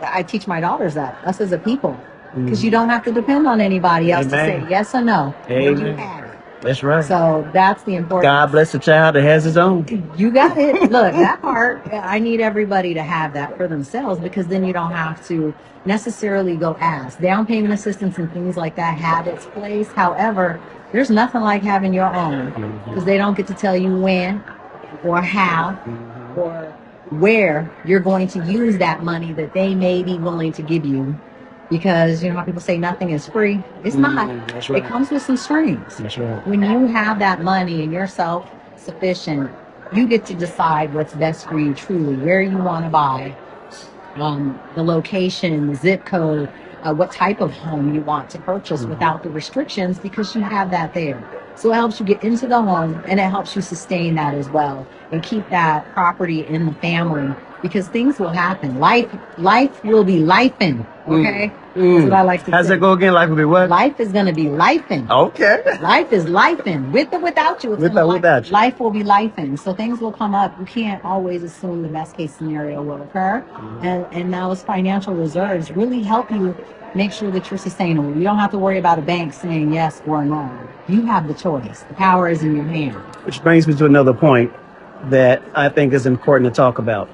I 0.00 0.22
teach 0.22 0.46
my 0.46 0.60
daughters 0.60 0.94
that, 0.94 1.16
us 1.24 1.40
as 1.40 1.52
a 1.52 1.58
people. 1.58 1.98
Because 2.34 2.62
you 2.62 2.70
don't 2.70 2.90
have 2.90 3.02
to 3.04 3.12
depend 3.12 3.46
on 3.46 3.62
anybody 3.62 4.12
else 4.12 4.26
to 4.26 4.32
say 4.32 4.66
yes 4.68 4.94
or 4.94 5.00
no. 5.00 5.34
Amen. 5.48 6.25
That's 6.66 6.82
right. 6.82 7.04
So 7.04 7.48
that's 7.52 7.84
the 7.84 7.94
important. 7.94 8.24
God 8.24 8.50
bless 8.50 8.72
the 8.72 8.78
child 8.80 9.14
that 9.14 9.22
has 9.22 9.44
his 9.44 9.56
own. 9.56 9.86
You 10.16 10.32
got 10.32 10.58
it. 10.58 10.90
Look, 10.90 11.12
that 11.12 11.40
part, 11.40 11.86
I 11.92 12.18
need 12.18 12.40
everybody 12.40 12.92
to 12.94 13.02
have 13.02 13.32
that 13.34 13.56
for 13.56 13.68
themselves 13.68 14.20
because 14.20 14.48
then 14.48 14.64
you 14.64 14.72
don't 14.72 14.90
have 14.90 15.24
to 15.28 15.54
necessarily 15.84 16.56
go 16.56 16.76
ask. 16.80 17.20
Down 17.20 17.46
payment 17.46 17.72
assistance 17.72 18.18
and 18.18 18.32
things 18.32 18.56
like 18.56 18.74
that 18.74 18.98
have 18.98 19.28
its 19.28 19.46
place. 19.46 19.88
However, 19.92 20.60
there's 20.90 21.10
nothing 21.10 21.42
like 21.42 21.62
having 21.62 21.94
your 21.94 22.12
own 22.12 22.50
because 22.88 23.04
they 23.04 23.16
don't 23.16 23.36
get 23.36 23.46
to 23.46 23.54
tell 23.54 23.76
you 23.76 23.96
when 23.96 24.42
or 25.04 25.22
how 25.22 25.78
or 26.36 26.74
where 27.10 27.70
you're 27.84 28.00
going 28.00 28.26
to 28.26 28.44
use 28.44 28.78
that 28.78 29.04
money 29.04 29.32
that 29.32 29.52
they 29.52 29.74
may 29.74 30.02
be 30.02 30.18
willing 30.18 30.52
to 30.52 30.62
give 30.62 30.84
you 30.84 31.16
because 31.70 32.22
you 32.22 32.30
know 32.30 32.36
how 32.36 32.44
people 32.44 32.60
say 32.60 32.78
nothing 32.78 33.10
is 33.10 33.28
free. 33.28 33.62
It's 33.84 33.96
not. 33.96 34.28
Mm, 34.28 34.52
that's 34.52 34.70
right. 34.70 34.82
It 34.82 34.86
comes 34.86 35.10
with 35.10 35.22
some 35.22 35.36
strings. 35.36 35.98
That's 35.98 36.18
right. 36.18 36.46
When 36.46 36.62
you 36.62 36.86
have 36.86 37.18
that 37.18 37.42
money 37.42 37.82
and 37.82 37.92
you're 37.92 38.06
self 38.06 38.50
sufficient, 38.76 39.50
you 39.92 40.06
get 40.06 40.24
to 40.26 40.34
decide 40.34 40.94
what's 40.94 41.14
best 41.14 41.48
for 41.48 41.58
you 41.58 41.74
truly, 41.74 42.16
where 42.16 42.42
you 42.42 42.56
want 42.58 42.84
to 42.84 42.90
buy, 42.90 43.34
um, 44.16 44.60
the 44.74 44.82
location, 44.82 45.68
the 45.68 45.74
zip 45.74 46.04
code, 46.04 46.48
uh, 46.82 46.94
what 46.94 47.10
type 47.10 47.40
of 47.40 47.52
home 47.52 47.94
you 47.94 48.00
want 48.00 48.30
to 48.30 48.38
purchase 48.38 48.84
without 48.84 49.22
the 49.22 49.30
restrictions 49.30 49.98
because 49.98 50.34
you 50.34 50.42
have 50.42 50.70
that 50.70 50.94
there. 50.94 51.22
So 51.56 51.72
it 51.72 51.74
helps 51.74 51.98
you 51.98 52.06
get 52.06 52.22
into 52.22 52.46
the 52.46 52.60
home 52.60 53.02
and 53.06 53.18
it 53.18 53.30
helps 53.30 53.56
you 53.56 53.62
sustain 53.62 54.14
that 54.16 54.34
as 54.34 54.48
well 54.50 54.86
and 55.10 55.22
keep 55.22 55.48
that 55.50 55.90
property 55.92 56.46
in 56.46 56.66
the 56.66 56.72
family 56.74 57.34
because 57.66 57.88
things 57.88 58.18
will 58.18 58.28
happen. 58.46 58.78
Life, 58.78 59.10
life 59.38 59.82
will 59.84 60.04
be 60.04 60.18
lifing. 60.20 60.86
Okay, 61.08 61.52
that's 61.74 62.04
what 62.04 62.12
I 62.12 62.22
like 62.22 62.44
to 62.44 62.50
Mm. 62.50 62.54
How's 62.54 62.66
say. 62.66 62.74
that 62.74 62.80
go 62.80 62.92
again? 62.92 63.12
Life 63.12 63.28
will 63.28 63.36
be 63.36 63.44
what? 63.44 63.68
Life 63.68 64.00
is 64.00 64.10
going 64.10 64.26
to 64.26 64.32
be 64.32 64.46
lifing. 64.46 65.08
Okay. 65.08 65.62
Life 65.80 66.12
is 66.12 66.24
lifing, 66.24 66.90
with 66.90 67.12
or 67.14 67.20
without 67.20 67.62
you. 67.62 67.72
It's 67.74 67.82
With 67.82 67.96
or 67.96 68.06
without 68.08 68.46
you. 68.46 68.52
Life 68.52 68.80
will 68.80 68.90
be 68.90 69.04
lifing. 69.04 69.58
So 69.58 69.72
things 69.72 70.00
will 70.00 70.12
come 70.12 70.34
up. 70.34 70.58
You 70.58 70.66
can't 70.66 71.04
always 71.04 71.42
assume 71.42 71.82
the 71.82 71.88
best 71.88 72.16
case 72.16 72.34
scenario 72.34 72.82
will 72.82 73.02
occur. 73.02 73.44
Mm-hmm. 73.52 73.86
And 73.86 74.06
and 74.12 74.34
those 74.34 74.62
financial 74.62 75.14
reserves 75.14 75.70
really 75.70 76.02
help 76.02 76.30
you 76.30 76.56
make 76.94 77.12
sure 77.12 77.30
that 77.30 77.50
you're 77.50 77.58
sustainable. 77.58 78.16
You 78.16 78.24
don't 78.24 78.38
have 78.38 78.50
to 78.52 78.58
worry 78.58 78.78
about 78.78 78.98
a 78.98 79.02
bank 79.02 79.32
saying 79.32 79.72
yes 79.72 80.02
or 80.06 80.24
no. 80.24 80.50
You 80.88 81.04
have 81.06 81.28
the 81.28 81.34
choice. 81.34 81.82
The 81.82 81.94
power 81.94 82.28
is 82.28 82.42
in 82.42 82.56
your 82.56 82.64
hand. 82.64 82.94
Which 83.26 83.42
brings 83.42 83.66
me 83.68 83.74
to 83.74 83.84
another 83.84 84.14
point 84.14 84.52
that 85.10 85.42
I 85.54 85.68
think 85.68 85.92
is 85.92 86.06
important 86.06 86.52
to 86.52 86.56
talk 86.56 86.78
about. 86.78 87.08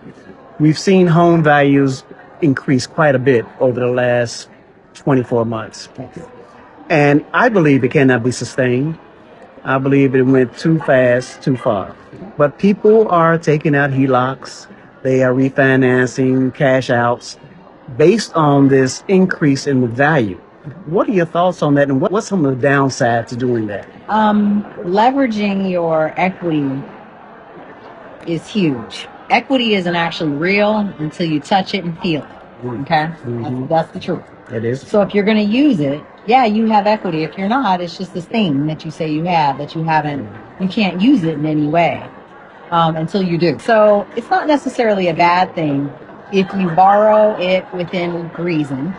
We've 0.61 0.78
seen 0.78 1.06
home 1.06 1.42
values 1.42 2.04
increase 2.40 2.87
quite 2.87 3.14
a 3.14 3.18
bit 3.18 3.47
over 3.61 3.80
the 3.80 3.87
last 3.87 4.49
24 4.94 5.44
months. 5.47 5.88
And 6.88 7.25
I 7.32 7.49
believe 7.49 7.85
it 7.85 7.90
cannot 7.90 8.23
be 8.23 8.32
sustained. 8.32 8.99
I 9.64 9.78
believe 9.78 10.14
it 10.14 10.23
went 10.23 10.59
too 10.59 10.78
fast, 10.80 11.42
too 11.42 11.56
far. 11.56 11.97
But 12.37 12.59
people 12.59 13.09
are 13.09 13.38
taking 13.38 13.75
out 13.75 13.90
HELOCs, 13.90 14.66
they 15.02 15.23
are 15.23 15.32
refinancing 15.32 16.54
cash 16.54 16.90
outs 16.90 17.38
based 17.97 18.32
on 18.35 18.68
this 18.68 19.02
increase 19.09 19.66
in 19.66 19.80
the 19.80 19.87
value. 19.87 20.37
What 20.87 21.09
are 21.09 21.12
your 21.12 21.26
thoughts 21.26 21.62
on 21.62 21.75
that, 21.75 21.88
and 21.88 22.00
what, 22.00 22.12
what's 22.12 22.28
some 22.28 22.44
of 22.44 22.61
the 22.61 22.66
downsides 22.66 23.28
to 23.28 23.37
doing 23.37 23.66
that? 23.66 23.88
Um, 24.09 24.62
leveraging 24.78 25.71
your 25.71 26.14
equity 26.16 26.80
is 28.26 28.47
huge. 28.47 29.09
Equity 29.32 29.74
isn't 29.74 29.96
actually 29.96 30.32
real 30.32 30.76
until 30.98 31.26
you 31.26 31.40
touch 31.40 31.74
it 31.74 31.84
and 31.84 31.98
feel 32.00 32.22
it. 32.22 32.66
Okay, 32.82 33.08
Mhm. 33.26 33.68
that's, 33.68 33.68
that's 33.70 33.92
the 33.92 34.00
truth. 34.00 34.22
It 34.52 34.64
is. 34.64 34.82
So 34.82 35.00
if 35.02 35.14
you're 35.14 35.24
going 35.24 35.38
to 35.38 35.42
use 35.42 35.80
it, 35.80 36.00
yeah, 36.26 36.44
you 36.44 36.66
have 36.66 36.86
equity. 36.86 37.24
If 37.24 37.36
you're 37.38 37.48
not, 37.48 37.80
it's 37.80 37.96
just 37.98 38.12
this 38.14 38.26
thing 38.26 38.66
that 38.66 38.84
you 38.84 38.90
say 38.90 39.10
you 39.10 39.24
have 39.24 39.58
that 39.58 39.74
you 39.74 39.82
haven't. 39.82 40.28
You 40.60 40.68
can't 40.68 41.00
use 41.00 41.24
it 41.24 41.34
in 41.34 41.46
any 41.46 41.66
way 41.66 42.06
um, 42.70 42.94
until 42.96 43.22
you 43.22 43.38
do. 43.38 43.58
So 43.58 44.06
it's 44.16 44.28
not 44.30 44.46
necessarily 44.46 45.08
a 45.08 45.14
bad 45.14 45.54
thing 45.54 45.90
if 46.32 46.46
you 46.54 46.68
borrow 46.70 47.34
it 47.40 47.64
within 47.72 48.30
reason 48.38 48.94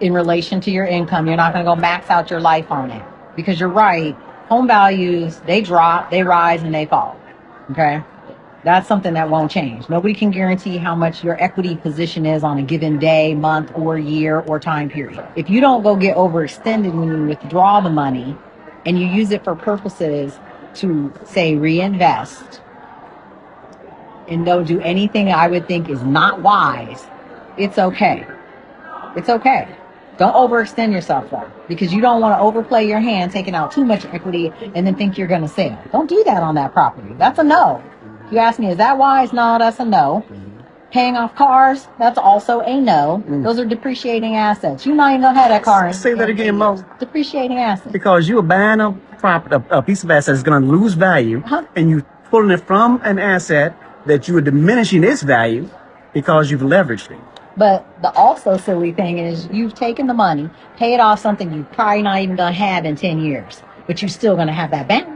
in 0.00 0.12
relation 0.14 0.60
to 0.62 0.70
your 0.70 0.86
income. 0.86 1.26
You're 1.26 1.36
not 1.36 1.52
going 1.52 1.64
to 1.64 1.70
go 1.70 1.76
max 1.76 2.08
out 2.08 2.30
your 2.30 2.40
life 2.40 2.70
on 2.70 2.90
it 2.90 3.02
because 3.34 3.58
you're 3.60 3.68
right. 3.68 4.14
Home 4.48 4.66
values 4.68 5.40
they 5.44 5.60
drop, 5.60 6.10
they 6.10 6.22
rise, 6.22 6.62
and 6.62 6.72
they 6.72 6.86
fall. 6.86 7.18
Okay. 7.72 8.00
That's 8.66 8.88
something 8.88 9.14
that 9.14 9.30
won't 9.30 9.48
change. 9.48 9.88
Nobody 9.88 10.12
can 10.12 10.32
guarantee 10.32 10.76
how 10.76 10.96
much 10.96 11.22
your 11.22 11.40
equity 11.40 11.76
position 11.76 12.26
is 12.26 12.42
on 12.42 12.58
a 12.58 12.62
given 12.62 12.98
day, 12.98 13.32
month, 13.32 13.70
or 13.76 13.96
year 13.96 14.40
or 14.40 14.58
time 14.58 14.90
period. 14.90 15.24
If 15.36 15.48
you 15.48 15.60
don't 15.60 15.84
go 15.84 15.94
get 15.94 16.16
overextended 16.16 16.92
when 16.92 17.08
you 17.16 17.26
withdraw 17.28 17.80
the 17.80 17.90
money 17.90 18.36
and 18.84 18.98
you 18.98 19.06
use 19.06 19.30
it 19.30 19.44
for 19.44 19.54
purposes 19.54 20.40
to, 20.74 21.14
say, 21.24 21.54
reinvest 21.54 22.60
and 24.26 24.44
don't 24.44 24.66
do 24.66 24.80
anything 24.80 25.30
I 25.30 25.46
would 25.46 25.68
think 25.68 25.88
is 25.88 26.02
not 26.02 26.42
wise, 26.42 27.06
it's 27.56 27.78
okay. 27.78 28.26
It's 29.14 29.28
okay. 29.28 29.76
Don't 30.18 30.34
overextend 30.34 30.90
yourself 30.90 31.30
though, 31.30 31.48
because 31.68 31.94
you 31.94 32.00
don't 32.00 32.20
want 32.20 32.36
to 32.36 32.42
overplay 32.42 32.88
your 32.88 32.98
hand, 32.98 33.30
taking 33.30 33.54
out 33.54 33.70
too 33.70 33.84
much 33.84 34.04
equity, 34.06 34.52
and 34.74 34.84
then 34.84 34.96
think 34.96 35.16
you're 35.16 35.28
going 35.28 35.42
to 35.42 35.48
sell. 35.48 35.80
Don't 35.92 36.08
do 36.08 36.24
that 36.24 36.42
on 36.42 36.56
that 36.56 36.72
property. 36.72 37.14
That's 37.16 37.38
a 37.38 37.44
no. 37.44 37.80
You 38.30 38.38
ask 38.38 38.58
me, 38.58 38.68
is 38.70 38.76
that 38.78 38.98
wise? 38.98 39.32
No, 39.32 39.56
that's 39.58 39.78
a 39.80 39.84
no. 39.84 40.24
Paying 40.90 41.16
off 41.16 41.34
cars, 41.34 41.88
that's 41.98 42.16
also 42.18 42.60
a 42.60 42.80
no. 42.80 43.22
Those 43.28 43.58
are 43.58 43.64
depreciating 43.64 44.36
assets. 44.36 44.86
You're 44.86 44.94
not 44.96 45.10
even 45.10 45.22
gonna 45.22 45.38
have 45.38 45.50
that 45.50 45.62
car. 45.62 45.88
in- 45.88 45.92
Say 45.94 46.14
that 46.14 46.28
again, 46.28 46.56
Mo. 46.56 46.82
Depreciating 46.98 47.58
assets. 47.58 47.92
Because 47.92 48.28
you 48.28 48.38
are 48.38 48.42
buying 48.42 48.80
a 48.80 48.92
prop 49.18 49.50
a, 49.52 49.62
a 49.70 49.82
piece 49.82 50.04
of 50.04 50.10
asset 50.10 50.34
that's 50.34 50.42
going 50.42 50.62
to 50.62 50.68
lose 50.68 50.94
value, 50.94 51.42
Uh-huh. 51.44 51.64
and 51.76 51.90
you 51.90 51.98
are 51.98 52.06
pulling 52.30 52.50
it 52.50 52.60
from 52.66 53.00
an 53.04 53.18
asset 53.18 53.74
that 54.06 54.28
you 54.28 54.36
are 54.36 54.40
diminishing 54.40 55.02
its 55.04 55.22
value 55.22 55.68
because 56.12 56.50
you've 56.50 56.60
leveraged 56.62 57.10
it. 57.10 57.18
But 57.56 57.84
the 58.02 58.10
also 58.14 58.56
silly 58.56 58.92
thing 58.92 59.18
is 59.18 59.48
you've 59.52 59.74
taken 59.74 60.06
the 60.06 60.14
money, 60.14 60.50
paid 60.76 61.00
off 61.00 61.18
something 61.20 61.52
you're 61.52 61.64
probably 61.64 62.02
not 62.02 62.20
even 62.20 62.36
gonna 62.36 62.52
have 62.52 62.84
in 62.84 62.96
10 62.96 63.20
years, 63.20 63.62
but 63.86 64.00
you're 64.02 64.08
still 64.08 64.36
gonna 64.36 64.52
have 64.52 64.70
that 64.70 64.86
balance. 64.88 65.15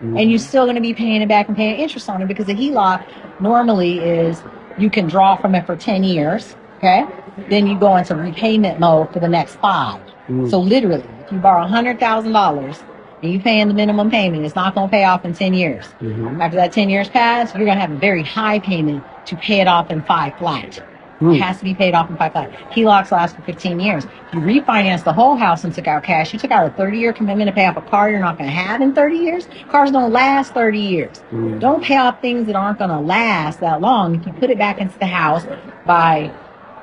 And 0.00 0.30
you're 0.30 0.38
still 0.38 0.66
gonna 0.66 0.80
be 0.80 0.94
paying 0.94 1.22
it 1.22 1.28
back 1.28 1.48
and 1.48 1.56
paying 1.56 1.80
interest 1.80 2.08
on 2.08 2.22
it 2.22 2.28
because 2.28 2.46
the 2.46 2.54
HELOC 2.54 3.04
normally 3.40 3.98
is 3.98 4.42
you 4.78 4.90
can 4.90 5.06
draw 5.08 5.36
from 5.36 5.54
it 5.54 5.66
for 5.66 5.76
10 5.76 6.04
years, 6.04 6.56
okay? 6.76 7.04
Then 7.48 7.66
you 7.66 7.78
go 7.78 7.96
into 7.96 8.14
repayment 8.14 8.78
mode 8.78 9.12
for 9.12 9.20
the 9.20 9.28
next 9.28 9.56
five. 9.56 10.00
So 10.28 10.32
mm. 10.32 10.68
literally, 10.68 11.04
if 11.24 11.32
you 11.32 11.38
borrow 11.38 11.66
$100,000 11.66 12.82
and 13.22 13.32
you're 13.32 13.42
paying 13.42 13.68
the 13.68 13.74
minimum 13.74 14.10
payment, 14.10 14.44
it's 14.44 14.54
not 14.54 14.74
gonna 14.74 14.88
pay 14.88 15.04
off 15.04 15.24
in 15.24 15.34
10 15.34 15.54
years. 15.54 15.86
Mm-hmm. 16.00 16.40
After 16.40 16.56
that 16.56 16.72
10 16.72 16.90
years 16.90 17.08
pass, 17.08 17.54
you're 17.54 17.66
gonna 17.66 17.80
have 17.80 17.92
a 17.92 17.96
very 17.96 18.22
high 18.22 18.58
payment 18.58 19.02
to 19.26 19.36
pay 19.36 19.60
it 19.60 19.66
off 19.66 19.90
in 19.90 20.02
five 20.02 20.36
flat. 20.38 20.82
It 21.20 21.40
has 21.40 21.58
to 21.58 21.64
be 21.64 21.74
paid 21.74 21.94
off 21.94 22.08
in 22.08 22.16
five 22.16 22.32
flat. 22.32 22.52
HELOCs 22.70 23.10
last 23.10 23.34
for 23.34 23.42
15 23.42 23.80
years. 23.80 24.04
If 24.04 24.34
you 24.34 24.40
refinance 24.40 25.02
the 25.02 25.12
whole 25.12 25.34
house 25.36 25.64
and 25.64 25.74
took 25.74 25.88
out 25.88 26.04
cash, 26.04 26.32
you 26.32 26.38
took 26.38 26.52
out 26.52 26.66
a 26.66 26.70
30 26.74 26.98
year 26.98 27.12
commitment 27.12 27.48
to 27.48 27.54
pay 27.54 27.66
off 27.66 27.76
a 27.76 27.82
car 27.82 28.08
you're 28.08 28.20
not 28.20 28.38
going 28.38 28.48
to 28.48 28.54
have 28.54 28.80
in 28.80 28.94
30 28.94 29.16
years. 29.16 29.48
Cars 29.68 29.90
don't 29.90 30.12
last 30.12 30.54
30 30.54 30.78
years. 30.78 31.22
Don't 31.58 31.82
pay 31.82 31.96
off 31.96 32.20
things 32.20 32.46
that 32.46 32.54
aren't 32.54 32.78
going 32.78 32.90
to 32.90 33.00
last 33.00 33.60
that 33.60 33.80
long. 33.80 34.14
If 34.14 34.26
you 34.26 34.32
put 34.34 34.50
it 34.50 34.58
back 34.58 34.78
into 34.78 34.96
the 34.98 35.06
house 35.06 35.44
by 35.84 36.32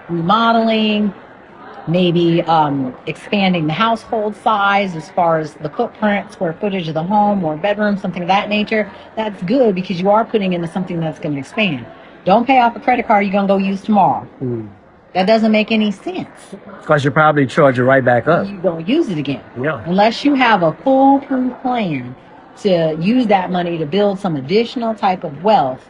remodeling, 0.10 1.14
maybe 1.88 2.42
um, 2.44 2.96
expanding 3.06 3.68
the 3.68 3.74
household 3.74 4.36
size 4.36 4.96
as 4.96 5.10
far 5.12 5.40
as 5.40 5.54
the 5.56 5.70
footprint, 5.70 6.32
square 6.34 6.54
footage 6.54 6.88
of 6.88 6.94
the 6.94 7.04
home 7.04 7.44
or 7.44 7.56
bedroom, 7.56 7.98
something 7.98 8.22
of 8.22 8.28
that 8.28 8.50
nature, 8.50 8.92
that's 9.16 9.42
good 9.44 9.76
because 9.76 10.02
you 10.02 10.10
are 10.10 10.26
putting 10.26 10.54
into 10.54 10.68
something 10.68 11.00
that's 11.00 11.20
going 11.20 11.34
to 11.36 11.40
expand. 11.40 11.86
Don't 12.26 12.46
pay 12.46 12.60
off 12.60 12.76
a 12.76 12.80
credit 12.80 13.08
card 13.08 13.26
you're 13.26 13.32
going 13.32 13.48
to 13.48 13.54
go 13.54 13.58
use 13.58 13.82
tomorrow. 13.82 14.26
Hmm. 14.40 14.68
That 15.14 15.28
doesn't 15.28 15.52
make 15.52 15.72
any 15.72 15.92
sense. 15.92 16.28
Because 16.82 17.04
you're 17.04 17.14
probably 17.14 17.46
charge 17.46 17.80
it 17.80 17.86
right 17.86 18.04
back 18.04 18.28
up. 18.28 18.48
You 18.48 18.60
don't 18.60 18.86
use 18.86 19.10
it 19.10 19.18
again. 19.18 19.44
Yeah. 19.62 19.82
Unless 19.86 20.26
you 20.26 20.34
have 20.34 20.62
a 20.62 20.74
foolproof 20.84 21.54
plan 21.62 22.16
to 22.58 22.98
use 23.00 23.28
that 23.28 23.50
money 23.50 23.78
to 23.78 23.86
build 23.86 24.20
some 24.20 24.36
additional 24.36 24.94
type 24.94 25.24
of 25.24 25.44
wealth, 25.44 25.90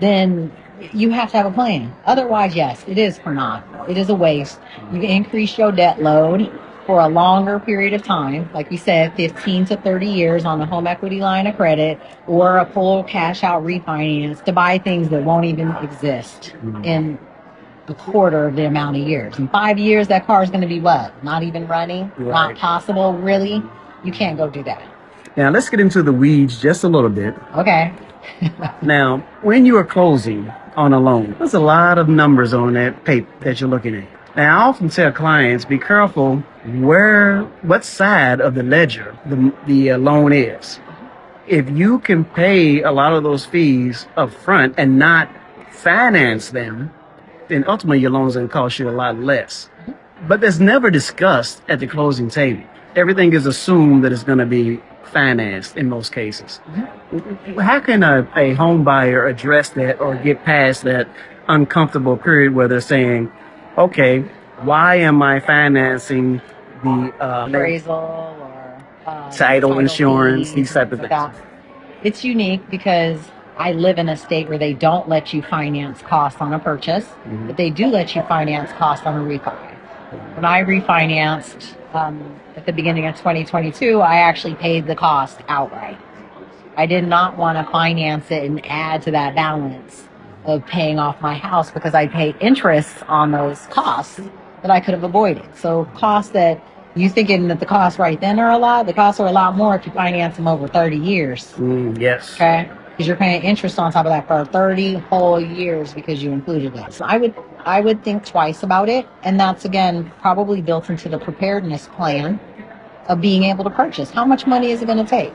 then 0.00 0.50
you 0.92 1.10
have 1.10 1.30
to 1.30 1.36
have 1.36 1.46
a 1.46 1.52
plan. 1.52 1.94
Otherwise, 2.06 2.56
yes, 2.56 2.82
it 2.88 2.98
is 2.98 3.18
for 3.18 3.32
naught. 3.32 3.64
It 3.88 3.96
is 3.96 4.08
a 4.08 4.14
waste. 4.14 4.58
You 4.92 5.02
increase 5.02 5.56
your 5.56 5.70
debt 5.70 6.02
load 6.02 6.50
for 6.90 6.98
a 6.98 7.08
longer 7.08 7.60
period 7.60 7.92
of 7.92 8.02
time, 8.02 8.50
like 8.52 8.68
we 8.68 8.76
said, 8.76 9.14
15 9.14 9.66
to 9.66 9.76
30 9.76 10.08
years 10.08 10.44
on 10.44 10.60
a 10.60 10.66
home 10.66 10.88
equity 10.88 11.20
line 11.20 11.46
of 11.46 11.54
credit 11.54 12.00
or 12.26 12.58
a 12.58 12.66
full 12.66 13.04
cash 13.04 13.44
out 13.44 13.62
refinance 13.62 14.42
to 14.44 14.52
buy 14.52 14.76
things 14.76 15.08
that 15.08 15.22
won't 15.22 15.44
even 15.44 15.70
exist 15.84 16.52
mm-hmm. 16.56 16.84
in 16.84 17.16
a 17.86 17.94
quarter 17.94 18.48
of 18.48 18.56
the 18.56 18.66
amount 18.66 18.96
of 18.96 19.06
years. 19.06 19.38
In 19.38 19.46
five 19.46 19.78
years, 19.78 20.08
that 20.08 20.26
car 20.26 20.42
is 20.42 20.50
going 20.50 20.62
to 20.62 20.66
be 20.66 20.80
what? 20.80 21.22
Not 21.22 21.44
even 21.44 21.68
running? 21.68 22.10
Not 22.18 22.56
possible, 22.56 23.12
really? 23.12 23.62
You 24.02 24.10
can't 24.10 24.36
go 24.36 24.50
do 24.50 24.64
that. 24.64 24.82
Now 25.36 25.50
let's 25.50 25.68
get 25.68 25.78
into 25.78 26.02
the 26.02 26.12
weeds 26.12 26.60
just 26.60 26.82
a 26.82 26.88
little 26.88 27.08
bit. 27.08 27.36
Okay. 27.54 27.94
Now, 28.82 29.18
when 29.42 29.64
you 29.64 29.76
are 29.76 29.84
closing 29.84 30.52
on 30.74 30.92
a 30.92 30.98
loan, 30.98 31.36
there's 31.38 31.54
a 31.54 31.60
lot 31.60 31.98
of 31.98 32.08
numbers 32.08 32.52
on 32.52 32.72
that 32.72 33.04
paper 33.04 33.30
that 33.44 33.60
you're 33.60 33.70
looking 33.70 33.94
at. 33.94 34.19
Now, 34.36 34.60
I 34.60 34.68
often 34.68 34.88
tell 34.88 35.10
clients, 35.10 35.64
be 35.64 35.78
careful 35.78 36.36
where, 36.64 37.42
what 37.62 37.84
side 37.84 38.40
of 38.40 38.54
the 38.54 38.62
ledger 38.62 39.18
the, 39.26 39.52
the 39.66 39.90
uh, 39.92 39.98
loan 39.98 40.32
is. 40.32 40.78
If 41.48 41.68
you 41.68 41.98
can 41.98 42.24
pay 42.24 42.82
a 42.82 42.92
lot 42.92 43.12
of 43.12 43.24
those 43.24 43.44
fees 43.44 44.06
up 44.16 44.32
front 44.32 44.74
and 44.78 44.98
not 44.98 45.28
finance 45.72 46.50
them, 46.50 46.92
then 47.48 47.64
ultimately 47.66 47.98
your 47.98 48.10
loan's 48.10 48.34
to 48.34 48.46
cost 48.46 48.78
you 48.78 48.88
a 48.88 48.92
lot 48.92 49.18
less. 49.18 49.68
But 50.28 50.40
that's 50.40 50.60
never 50.60 50.90
discussed 50.90 51.62
at 51.68 51.80
the 51.80 51.88
closing 51.88 52.28
table. 52.28 52.62
Everything 52.94 53.32
is 53.32 53.46
assumed 53.46 54.04
that 54.04 54.12
it's 54.12 54.22
to 54.38 54.46
be 54.46 54.80
financed 55.04 55.76
in 55.76 55.88
most 55.88 56.12
cases. 56.12 56.60
How 57.58 57.80
can 57.80 58.04
a, 58.04 58.28
a 58.36 58.54
home 58.54 58.84
buyer 58.84 59.26
address 59.26 59.70
that 59.70 60.00
or 60.00 60.14
get 60.14 60.44
past 60.44 60.84
that 60.84 61.08
uncomfortable 61.48 62.16
period 62.16 62.54
where 62.54 62.68
they're 62.68 62.80
saying, 62.80 63.32
okay, 63.80 64.20
Why 64.62 64.96
am 64.96 65.22
I 65.22 65.40
financing 65.40 66.40
the 66.82 67.12
uh, 67.20 67.46
appraisal 67.46 67.92
or 67.94 68.82
uh, 69.06 69.32
Title 69.32 69.78
insurance, 69.78 70.48
fees, 70.48 70.54
these 70.54 70.72
type 70.72 70.92
of 70.92 70.98
things 71.00 71.10
that. 71.10 71.34
It's 72.02 72.24
unique 72.24 72.68
because 72.70 73.20
I 73.58 73.72
live 73.72 73.98
in 73.98 74.08
a 74.08 74.16
state 74.16 74.48
where 74.48 74.58
they 74.58 74.72
don't 74.72 75.08
let 75.08 75.32
you 75.32 75.42
finance 75.42 76.00
costs 76.02 76.40
on 76.40 76.52
a 76.52 76.58
purchase, 76.58 77.04
Mm-hmm. 77.04 77.46
but 77.48 77.56
they 77.56 77.70
do 77.70 77.86
let 77.86 78.14
you 78.14 78.22
finance 78.22 78.70
costs 78.72 79.06
on 79.06 79.14
a 79.16 79.24
refi. 79.24 79.54
When 80.34 80.44
I 80.44 80.62
refinanced 80.62 81.74
um, 81.94 82.40
at 82.56 82.66
the 82.66 82.72
beginning 82.72 83.06
of 83.06 83.16
2022, 83.16 84.00
I 84.00 84.16
actually 84.16 84.54
paid 84.56 84.86
the 84.86 84.96
cost 84.96 85.40
outright. 85.48 85.98
I 86.76 86.86
did 86.86 87.06
not 87.06 87.36
want 87.36 87.64
to 87.64 87.70
finance 87.70 88.30
it 88.30 88.44
and 88.44 88.64
add 88.66 89.02
to 89.02 89.10
that 89.12 89.34
balance 89.34 90.08
of 90.44 90.64
paying 90.66 90.98
off 90.98 91.20
my 91.20 91.34
house 91.34 91.70
because 91.70 91.94
I 91.94 92.06
paid 92.06 92.36
interest 92.40 93.02
on 93.08 93.30
those 93.30 93.66
costs 93.66 94.20
that 94.62 94.70
I 94.70 94.80
could 94.80 94.94
have 94.94 95.04
avoided. 95.04 95.44
So 95.56 95.84
costs 95.94 96.32
that 96.32 96.62
you 96.94 97.08
thinking 97.08 97.48
that 97.48 97.60
the 97.60 97.66
costs 97.66 97.98
right 97.98 98.20
then 98.20 98.40
are 98.40 98.50
a 98.50 98.58
lot, 98.58 98.86
the 98.86 98.92
costs 98.92 99.20
are 99.20 99.28
a 99.28 99.32
lot 99.32 99.56
more 99.56 99.76
if 99.76 99.86
you 99.86 99.92
finance 99.92 100.36
them 100.36 100.48
over 100.48 100.66
30 100.66 100.96
years. 100.96 101.52
Mm, 101.52 101.98
yes. 102.00 102.34
Okay. 102.34 102.68
Because 102.90 103.06
you're 103.06 103.16
paying 103.16 103.42
interest 103.42 103.78
on 103.78 103.92
top 103.92 104.06
of 104.06 104.10
that 104.10 104.26
for 104.26 104.44
30 104.44 104.94
whole 104.94 105.40
years 105.40 105.94
because 105.94 106.22
you 106.22 106.32
included 106.32 106.74
that. 106.74 106.92
So 106.92 107.04
I 107.04 107.16
would 107.16 107.34
I 107.64 107.80
would 107.80 108.02
think 108.02 108.26
twice 108.26 108.62
about 108.62 108.88
it. 108.88 109.06
And 109.22 109.38
that's 109.38 109.64
again 109.64 110.10
probably 110.20 110.60
built 110.60 110.90
into 110.90 111.08
the 111.08 111.18
preparedness 111.18 111.88
plan 111.88 112.40
of 113.08 113.20
being 113.20 113.44
able 113.44 113.64
to 113.64 113.70
purchase. 113.70 114.10
How 114.10 114.24
much 114.24 114.46
money 114.46 114.70
is 114.70 114.82
it 114.82 114.86
going 114.86 115.04
to 115.04 115.08
take? 115.08 115.32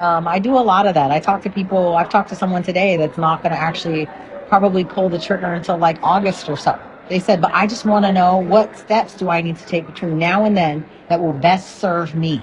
Um, 0.00 0.26
I 0.26 0.38
do 0.38 0.56
a 0.56 0.60
lot 0.60 0.86
of 0.86 0.94
that. 0.94 1.10
I 1.10 1.20
talk 1.20 1.42
to 1.42 1.50
people. 1.50 1.94
I've 1.94 2.08
talked 2.08 2.30
to 2.30 2.34
someone 2.34 2.62
today 2.62 2.96
that's 2.96 3.18
not 3.18 3.42
going 3.42 3.52
to 3.52 3.60
actually 3.60 4.08
probably 4.48 4.82
pull 4.82 5.10
the 5.10 5.18
trigger 5.18 5.52
until 5.52 5.76
like 5.76 5.98
August 6.02 6.48
or 6.48 6.56
so. 6.56 6.80
They 7.10 7.20
said, 7.20 7.42
but 7.42 7.52
I 7.52 7.66
just 7.66 7.84
want 7.84 8.06
to 8.06 8.12
know 8.12 8.38
what 8.38 8.78
steps 8.78 9.14
do 9.14 9.28
I 9.28 9.42
need 9.42 9.56
to 9.56 9.66
take 9.66 9.86
between 9.86 10.18
now 10.18 10.44
and 10.44 10.56
then 10.56 10.88
that 11.08 11.20
will 11.20 11.34
best 11.34 11.80
serve 11.80 12.14
me. 12.14 12.40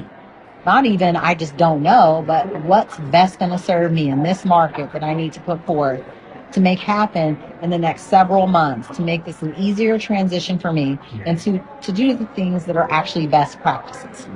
Not 0.67 0.85
even 0.85 1.15
I 1.15 1.33
just 1.33 1.57
don't 1.57 1.81
know, 1.81 2.23
but 2.27 2.45
what's 2.63 2.97
best 2.99 3.39
going 3.39 3.51
to 3.51 3.57
serve 3.57 3.91
me 3.91 4.09
in 4.09 4.21
this 4.21 4.45
market 4.45 4.93
that 4.93 5.03
I 5.03 5.15
need 5.15 5.33
to 5.33 5.39
put 5.39 5.65
forth 5.65 6.03
to 6.51 6.59
make 6.59 6.79
happen 6.79 7.41
in 7.63 7.71
the 7.71 7.77
next 7.77 8.03
several 8.03 8.45
months 8.45 8.95
to 8.97 9.01
make 9.01 9.25
this 9.25 9.41
an 9.41 9.55
easier 9.55 9.97
transition 9.97 10.59
for 10.59 10.71
me 10.71 10.99
and 11.25 11.39
to, 11.39 11.59
to 11.81 11.91
do 11.91 12.13
the 12.13 12.25
things 12.27 12.65
that 12.65 12.77
are 12.77 12.89
actually 12.91 13.25
best 13.25 13.59
practices. 13.61 14.27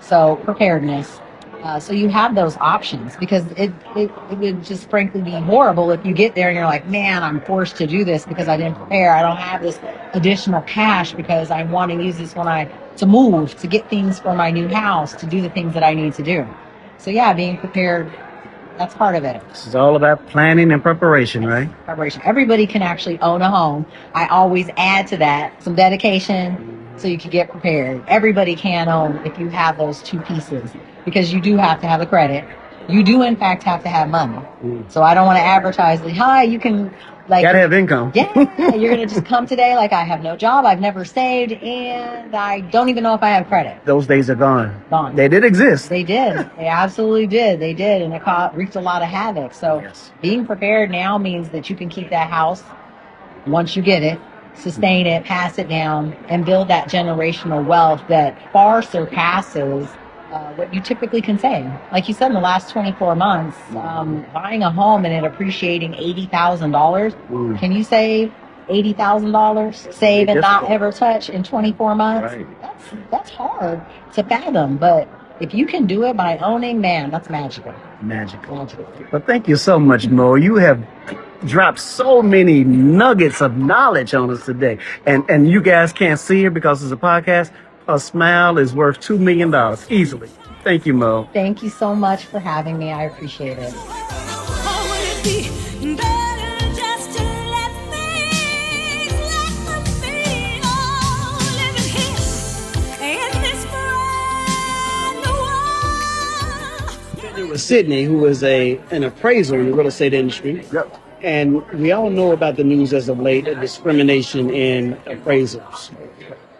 So 0.00 0.36
preparedness. 0.44 1.20
Uh, 1.62 1.78
so 1.78 1.92
you 1.92 2.08
have 2.08 2.34
those 2.34 2.56
options 2.56 3.16
because 3.16 3.44
it, 3.52 3.70
it, 3.94 4.10
it 4.30 4.38
would 4.38 4.64
just 4.64 4.88
frankly 4.88 5.20
be 5.20 5.32
horrible 5.32 5.90
if 5.90 6.04
you 6.06 6.14
get 6.14 6.34
there 6.34 6.48
and 6.48 6.56
you're 6.56 6.64
like, 6.64 6.86
man, 6.86 7.22
I'm 7.22 7.40
forced 7.42 7.76
to 7.76 7.86
do 7.86 8.02
this 8.02 8.24
because 8.24 8.48
I 8.48 8.56
didn't 8.56 8.76
prepare. 8.76 9.14
I 9.14 9.20
don't 9.20 9.36
have 9.36 9.60
this 9.60 9.78
additional 10.14 10.62
cash 10.62 11.12
because 11.12 11.50
I 11.50 11.64
want 11.64 11.92
to 11.92 12.02
use 12.02 12.16
this 12.16 12.34
when 12.34 12.48
I 12.48 12.64
to 12.96 13.06
move, 13.06 13.58
to 13.58 13.66
get 13.66 13.88
things 13.90 14.18
for 14.18 14.34
my 14.34 14.50
new 14.50 14.68
house, 14.68 15.14
to 15.14 15.26
do 15.26 15.42
the 15.42 15.50
things 15.50 15.74
that 15.74 15.82
I 15.82 15.92
need 15.92 16.14
to 16.14 16.22
do. 16.22 16.46
So 16.96 17.10
yeah, 17.10 17.32
being 17.34 17.58
prepared, 17.58 18.10
that's 18.78 18.94
part 18.94 19.14
of 19.14 19.24
it. 19.24 19.46
This 19.48 19.66
is 19.66 19.74
all 19.74 19.96
about 19.96 20.26
planning 20.28 20.72
and 20.72 20.82
preparation, 20.82 21.46
right? 21.46 21.70
Preparation. 21.84 22.22
Everybody 22.24 22.66
can 22.66 22.80
actually 22.80 23.20
own 23.20 23.42
a 23.42 23.50
home. 23.50 23.84
I 24.14 24.26
always 24.28 24.70
add 24.78 25.06
to 25.08 25.18
that 25.18 25.62
some 25.62 25.74
dedication 25.74 26.88
so 26.96 27.06
you 27.06 27.18
can 27.18 27.30
get 27.30 27.50
prepared. 27.50 28.02
Everybody 28.08 28.56
can 28.56 28.88
own 28.88 29.16
if 29.26 29.38
you 29.38 29.48
have 29.50 29.76
those 29.76 30.02
two 30.02 30.20
pieces 30.20 30.70
because 31.04 31.32
you 31.32 31.40
do 31.40 31.56
have 31.56 31.80
to 31.80 31.86
have 31.86 32.00
a 32.00 32.06
credit. 32.06 32.44
You 32.88 33.02
do 33.02 33.22
in 33.22 33.36
fact 33.36 33.62
have 33.64 33.82
to 33.84 33.88
have 33.88 34.08
money. 34.08 34.38
Mm. 34.62 34.90
So 34.90 35.02
I 35.02 35.14
don't 35.14 35.26
want 35.26 35.36
to 35.38 35.42
advertise 35.42 36.00
like, 36.02 36.14
hi, 36.16 36.42
you 36.42 36.58
can 36.58 36.92
like 37.28 37.42
Gotta 37.42 37.58
have 37.58 37.72
income. 37.72 38.10
yeah, 38.14 38.74
you're 38.74 38.90
gonna 38.90 39.06
just 39.06 39.24
come 39.24 39.46
today 39.46 39.76
like 39.76 39.92
I 39.92 40.02
have 40.02 40.22
no 40.22 40.36
job, 40.36 40.64
I've 40.64 40.80
never 40.80 41.04
saved, 41.04 41.52
and 41.52 42.34
I 42.34 42.60
don't 42.60 42.88
even 42.88 43.04
know 43.04 43.14
if 43.14 43.22
I 43.22 43.28
have 43.30 43.46
credit. 43.46 43.84
Those 43.84 44.06
days 44.06 44.28
are 44.28 44.34
gone. 44.34 44.82
Gone. 44.90 45.14
They 45.14 45.28
did 45.28 45.44
exist. 45.44 45.88
They 45.88 46.02
did. 46.02 46.50
They 46.56 46.66
absolutely 46.66 47.28
did. 47.28 47.60
They 47.60 47.72
did, 47.74 48.02
and 48.02 48.12
it 48.12 48.22
caught, 48.22 48.56
wreaked 48.56 48.74
a 48.76 48.80
lot 48.80 49.02
of 49.02 49.08
havoc. 49.08 49.54
So 49.54 49.80
Yes. 49.80 50.10
being 50.20 50.44
prepared 50.44 50.90
now 50.90 51.16
means 51.18 51.50
that 51.50 51.70
you 51.70 51.76
can 51.76 51.88
keep 51.88 52.10
that 52.10 52.28
house 52.30 52.64
once 53.46 53.76
you 53.76 53.82
get 53.82 54.02
it, 54.02 54.20
sustain 54.54 55.06
it, 55.06 55.24
pass 55.24 55.58
it 55.58 55.68
down, 55.68 56.14
and 56.28 56.44
build 56.44 56.68
that 56.68 56.88
generational 56.88 57.64
wealth 57.64 58.02
that 58.08 58.52
far 58.52 58.82
surpasses 58.82 59.88
uh, 60.30 60.52
what 60.54 60.72
you 60.72 60.80
typically 60.80 61.20
can 61.20 61.38
save. 61.38 61.70
Like 61.92 62.08
you 62.08 62.14
said, 62.14 62.28
in 62.28 62.34
the 62.34 62.40
last 62.40 62.70
24 62.70 63.14
months, 63.16 63.56
um, 63.76 64.24
buying 64.32 64.62
a 64.62 64.70
home 64.70 65.04
and 65.04 65.14
it 65.14 65.24
appreciating 65.24 65.92
$80,000, 65.94 67.14
Mm. 67.30 67.58
can 67.58 67.72
you 67.72 67.82
save 67.84 68.32
$80,000, 68.68 69.92
save 69.92 70.28
and 70.28 70.40
not 70.40 70.70
ever 70.70 70.92
touch 70.92 71.30
in 71.30 71.42
24 71.42 71.94
months? 71.94 72.34
Right. 72.34 72.60
That's, 72.60 72.84
that's 73.10 73.30
hard 73.30 73.80
to 74.14 74.22
fathom, 74.24 74.76
but 74.76 75.08
if 75.40 75.54
you 75.54 75.66
can 75.66 75.86
do 75.86 76.04
it 76.04 76.16
by 76.16 76.38
owning, 76.38 76.80
man, 76.80 77.10
that's 77.10 77.30
magical. 77.30 77.74
Magical. 78.02 78.56
Magical. 78.56 78.86
But 79.10 79.26
thank 79.26 79.48
you 79.48 79.56
so 79.56 79.78
much, 79.78 80.06
Mo. 80.08 80.34
You 80.34 80.56
have 80.56 80.84
dropped 81.46 81.80
so 81.80 82.20
many 82.20 82.62
nuggets 82.64 83.40
of 83.40 83.56
knowledge 83.56 84.12
on 84.12 84.30
us 84.30 84.44
today. 84.44 84.76
And 85.06 85.24
and 85.30 85.48
you 85.48 85.62
guys 85.62 85.92
can't 85.94 86.20
see 86.20 86.44
it 86.44 86.52
because 86.52 86.82
it's 86.82 86.92
a 86.92 86.96
podcast. 86.96 87.50
A 87.90 87.98
smile 87.98 88.56
is 88.58 88.72
worth 88.72 89.00
two 89.00 89.18
million 89.18 89.50
dollars 89.50 89.84
easily. 89.90 90.28
Thank 90.62 90.86
you, 90.86 90.94
Mo. 90.94 91.28
Thank 91.32 91.60
you 91.60 91.70
so 91.70 91.92
much 91.92 92.24
for 92.24 92.38
having 92.38 92.78
me. 92.78 92.92
I 92.92 93.02
appreciate 93.04 93.58
it. 93.58 93.74
Or 93.74 93.78
would 94.88 95.02
it 95.10 95.24
be 95.24 95.50
better 95.96 96.74
just 96.76 97.18
to 97.18 97.24
let 97.24 97.72
things, 97.90 99.10
let 99.10 99.52
them 99.66 99.82
be? 100.02 100.60
Living 101.58 101.90
here 103.02 103.26
in 103.26 103.32
this 103.42 103.64
brand 103.66 105.16
new 105.24 105.34
world. 107.26 107.34
There 107.34 107.46
was 107.46 107.62
Sydney, 107.64 108.04
who 108.04 108.18
was 108.18 108.44
a 108.44 108.78
an 108.92 109.02
appraiser 109.02 109.58
in 109.58 109.66
the 109.68 109.76
real 109.76 109.88
estate 109.88 110.14
industry. 110.14 110.64
Yep. 110.72 110.96
And 111.22 111.66
we 111.72 111.90
all 111.90 112.08
know 112.08 112.30
about 112.30 112.54
the 112.54 112.62
news 112.62 112.92
as 112.92 113.08
of 113.08 113.18
late, 113.18 113.48
of 113.48 113.60
discrimination 113.60 114.48
in 114.50 114.94
appraisals. 115.06 115.90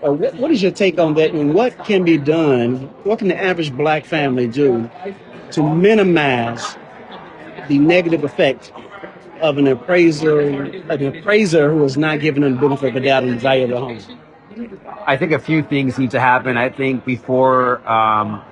Uh, 0.03 0.13
what, 0.13 0.35
what 0.37 0.51
is 0.51 0.63
your 0.63 0.73
take 0.73 0.99
on 0.99 1.15
that, 1.15 1.33
and 1.33 1.53
what 1.53 1.77
can 1.85 2.05
be 2.05 2.17
done? 2.17 2.77
What 3.05 3.19
can 3.19 3.29
the 3.29 3.37
average 3.37 3.73
black 3.73 4.07
family 4.07 4.47
do 4.47 4.91
to 5.53 5.75
minimize 5.75 6.77
the 7.69 7.79
negative 7.79 8.25
effect 8.25 8.73
of 9.43 9.59
an 9.59 9.67
appraiser, 9.67 10.41
an 10.41 11.05
appraiser 11.05 11.71
who 11.71 11.85
is 11.85 11.99
not 11.99 12.21
giving 12.21 12.43
them 12.43 12.55
the 12.55 12.61
benefit 12.61 12.89
of 12.89 12.95
the 12.95 13.01
doubt 13.01 13.25
and 13.25 13.39
value 13.41 13.65
of 13.65 13.71
the 13.71 13.81
home? 13.81 14.71
I 15.07 15.19
think 15.19 15.33
a 15.33 15.39
few 15.39 15.63
things 15.63 15.99
need 15.99 16.13
to 16.13 16.21
happen. 16.21 16.57
I 16.57 16.71
think 16.71 17.05
before, 17.05 17.87
um, 17.87 18.43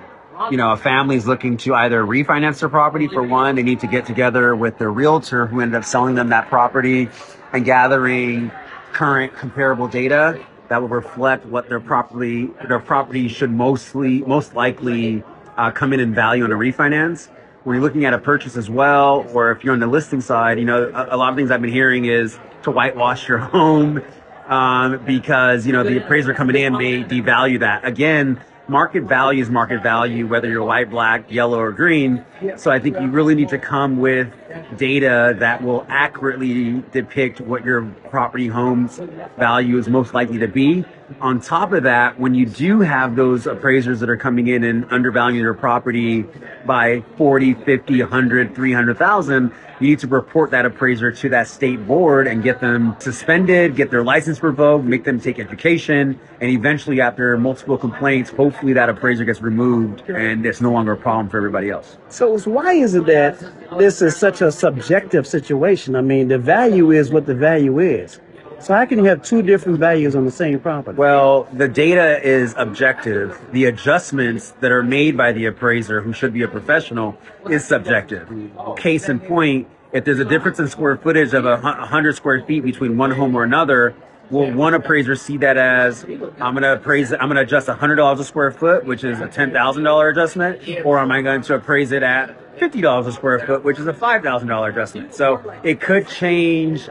you 0.51 0.57
know, 0.57 0.71
a 0.71 0.77
family's 0.77 1.25
looking 1.25 1.57
to 1.57 1.73
either 1.73 2.03
refinance 2.03 2.59
their 2.59 2.69
property 2.69 3.07
for 3.07 3.23
one, 3.23 3.55
they 3.55 3.63
need 3.63 3.79
to 3.79 3.87
get 3.87 4.05
together 4.05 4.55
with 4.55 4.77
their 4.77 4.91
realtor 4.91 5.47
who 5.47 5.61
ended 5.61 5.75
up 5.75 5.83
selling 5.83 6.13
them 6.13 6.29
that 6.29 6.47
property 6.47 7.09
and 7.53 7.65
gathering 7.65 8.51
current 8.93 9.33
comparable 9.35 9.87
data 9.87 10.43
that 10.69 10.81
will 10.81 10.87
reflect 10.87 11.45
what 11.45 11.67
their 11.67 11.79
property 11.79 12.47
their 12.67 12.79
property 12.79 13.27
should 13.27 13.51
mostly 13.51 14.19
most 14.21 14.55
likely 14.55 15.23
uh, 15.57 15.71
come 15.71 15.91
in 15.93 15.99
in 15.99 16.13
value 16.13 16.43
on 16.43 16.51
a 16.51 16.55
refinance. 16.55 17.27
When 17.63 17.75
you're 17.75 17.83
looking 17.83 18.05
at 18.05 18.13
a 18.13 18.17
purchase 18.17 18.55
as 18.55 18.69
well, 18.69 19.27
or 19.33 19.51
if 19.51 19.63
you're 19.63 19.73
on 19.73 19.79
the 19.79 19.87
listing 19.87 20.21
side, 20.21 20.57
you 20.57 20.65
know, 20.65 20.89
a, 20.93 21.15
a 21.15 21.17
lot 21.17 21.29
of 21.29 21.35
things 21.35 21.51
I've 21.51 21.61
been 21.61 21.71
hearing 21.71 22.05
is 22.05 22.39
to 22.63 22.71
whitewash 22.71 23.27
your 23.27 23.37
home 23.55 24.01
um, 24.47 25.03
because 25.05 25.67
you 25.67 25.73
know 25.73 25.83
the 25.83 25.97
appraiser 25.97 26.33
coming 26.33 26.55
in 26.55 26.73
may 26.73 27.03
devalue 27.03 27.59
that. 27.59 27.85
Again, 27.85 28.41
market 28.69 29.03
value 29.03 29.41
is 29.41 29.49
market 29.49 29.81
value, 29.81 30.27
whether 30.27 30.47
you're 30.47 30.63
white, 30.63 30.89
black, 30.89 31.31
yellow, 31.31 31.59
or 31.59 31.71
green. 31.71 32.23
So 32.55 32.71
I 32.71 32.79
think 32.79 32.99
you 32.99 33.07
really 33.07 33.35
need 33.35 33.49
to 33.49 33.57
come 33.57 33.97
with 33.97 34.31
data 34.77 35.35
that 35.39 35.61
will 35.63 35.85
accurately 35.89 36.83
depict 36.91 37.41
what 37.41 37.65
your 37.65 37.83
property 38.09 38.47
home's 38.47 38.99
value 39.37 39.77
is 39.77 39.89
most 39.89 40.13
likely 40.13 40.37
to 40.39 40.47
be. 40.47 40.85
On 41.19 41.41
top 41.41 41.73
of 41.73 41.83
that, 41.83 42.19
when 42.19 42.35
you 42.35 42.45
do 42.45 42.81
have 42.81 43.15
those 43.15 43.47
appraisers 43.47 43.99
that 43.99 44.09
are 44.09 44.17
coming 44.17 44.47
in 44.47 44.63
and 44.63 44.85
undervaluing 44.91 45.41
your 45.41 45.55
property 45.55 46.25
by 46.65 47.03
40, 47.17 47.55
50, 47.55 48.01
100, 48.01 48.55
300,000, 48.55 49.51
you 49.79 49.87
need 49.87 49.99
to 49.99 50.07
report 50.07 50.51
that 50.51 50.65
appraiser 50.65 51.11
to 51.11 51.29
that 51.29 51.47
state 51.47 51.85
board 51.87 52.27
and 52.27 52.43
get 52.43 52.59
them 52.59 52.95
suspended, 52.99 53.75
get 53.75 53.89
their 53.89 54.03
license 54.03 54.43
revoked, 54.43 54.85
make 54.85 55.03
them 55.03 55.19
take 55.19 55.39
education, 55.39 56.19
and 56.41 56.51
eventually 56.51 56.99
after 57.01 57.37
multiple 57.37 57.77
complaints, 57.77 58.29
hopefully 58.29 58.73
that 58.73 58.89
appraiser 58.89 59.23
gets 59.25 59.41
removed 59.41 60.01
and 60.09 60.45
it's 60.45 60.61
no 60.61 60.71
longer 60.71 60.93
a 60.93 60.97
problem 60.97 61.29
for 61.29 61.37
everybody 61.37 61.69
else. 61.69 61.97
So 62.09 62.37
why 62.39 62.73
is 62.73 62.95
it 62.95 63.05
that 63.05 63.39
this 63.77 64.01
is 64.01 64.15
such 64.15 64.41
a 64.41 64.51
subjective 64.51 65.25
situation? 65.25 65.95
I 65.95 66.01
mean, 66.01 66.27
the 66.27 66.37
value 66.37 66.91
is 66.91 67.11
what 67.11 67.25
the 67.25 67.35
value 67.35 67.79
is. 67.79 68.19
So 68.61 68.73
how 68.73 68.85
can 68.85 68.99
you 68.99 69.05
have 69.05 69.23
two 69.23 69.41
different 69.41 69.79
values 69.79 70.15
on 70.15 70.25
the 70.25 70.31
same 70.31 70.59
property? 70.59 70.97
Well, 70.97 71.47
the 71.53 71.67
data 71.67 72.21
is 72.21 72.53
objective. 72.57 73.39
The 73.51 73.65
adjustments 73.65 74.51
that 74.59 74.71
are 74.71 74.83
made 74.83 75.15
by 75.15 75.31
the 75.31 75.45
appraiser, 75.45 76.01
who 76.01 76.11
should 76.11 76.33
be 76.33 76.41
a 76.41 76.47
professional, 76.47 77.17
is 77.49 77.65
subjective. 77.65 78.29
Case 78.75 79.07
in 79.07 79.21
point, 79.21 79.67
if 79.93 80.03
there's 80.03 80.19
a 80.19 80.25
difference 80.25 80.59
in 80.59 80.67
square 80.67 80.97
footage 80.97 81.33
of 81.33 81.45
a 81.45 81.57
100 81.57 82.15
square 82.15 82.43
feet 82.43 82.63
between 82.63 82.97
one 82.97 83.11
home 83.11 83.33
or 83.35 83.43
another, 83.43 83.95
will 84.29 84.51
one 84.51 84.73
appraiser 84.73 85.15
see 85.15 85.37
that 85.37 85.57
as 85.57 86.03
I'm 86.03 86.53
going 86.53 86.61
to 86.61 86.73
appraise 86.73 87.11
I'm 87.13 87.29
going 87.29 87.35
to 87.35 87.41
adjust 87.41 87.67
$100 87.67 88.19
a 88.19 88.23
square 88.23 88.51
foot, 88.51 88.85
which 88.85 89.03
is 89.03 89.19
a 89.19 89.27
$10,000 89.27 90.11
adjustment, 90.11 90.85
or 90.85 90.99
am 90.99 91.11
I 91.11 91.21
going 91.21 91.41
to 91.43 91.55
appraise 91.55 91.91
it 91.91 92.03
at 92.03 92.57
$50 92.59 93.07
a 93.07 93.11
square 93.11 93.39
foot, 93.39 93.63
which 93.63 93.79
is 93.79 93.87
a 93.87 93.93
$5,000 93.93 94.69
adjustment? 94.69 95.15
So 95.15 95.53
it 95.63 95.79
could 95.79 96.07
change 96.07 96.89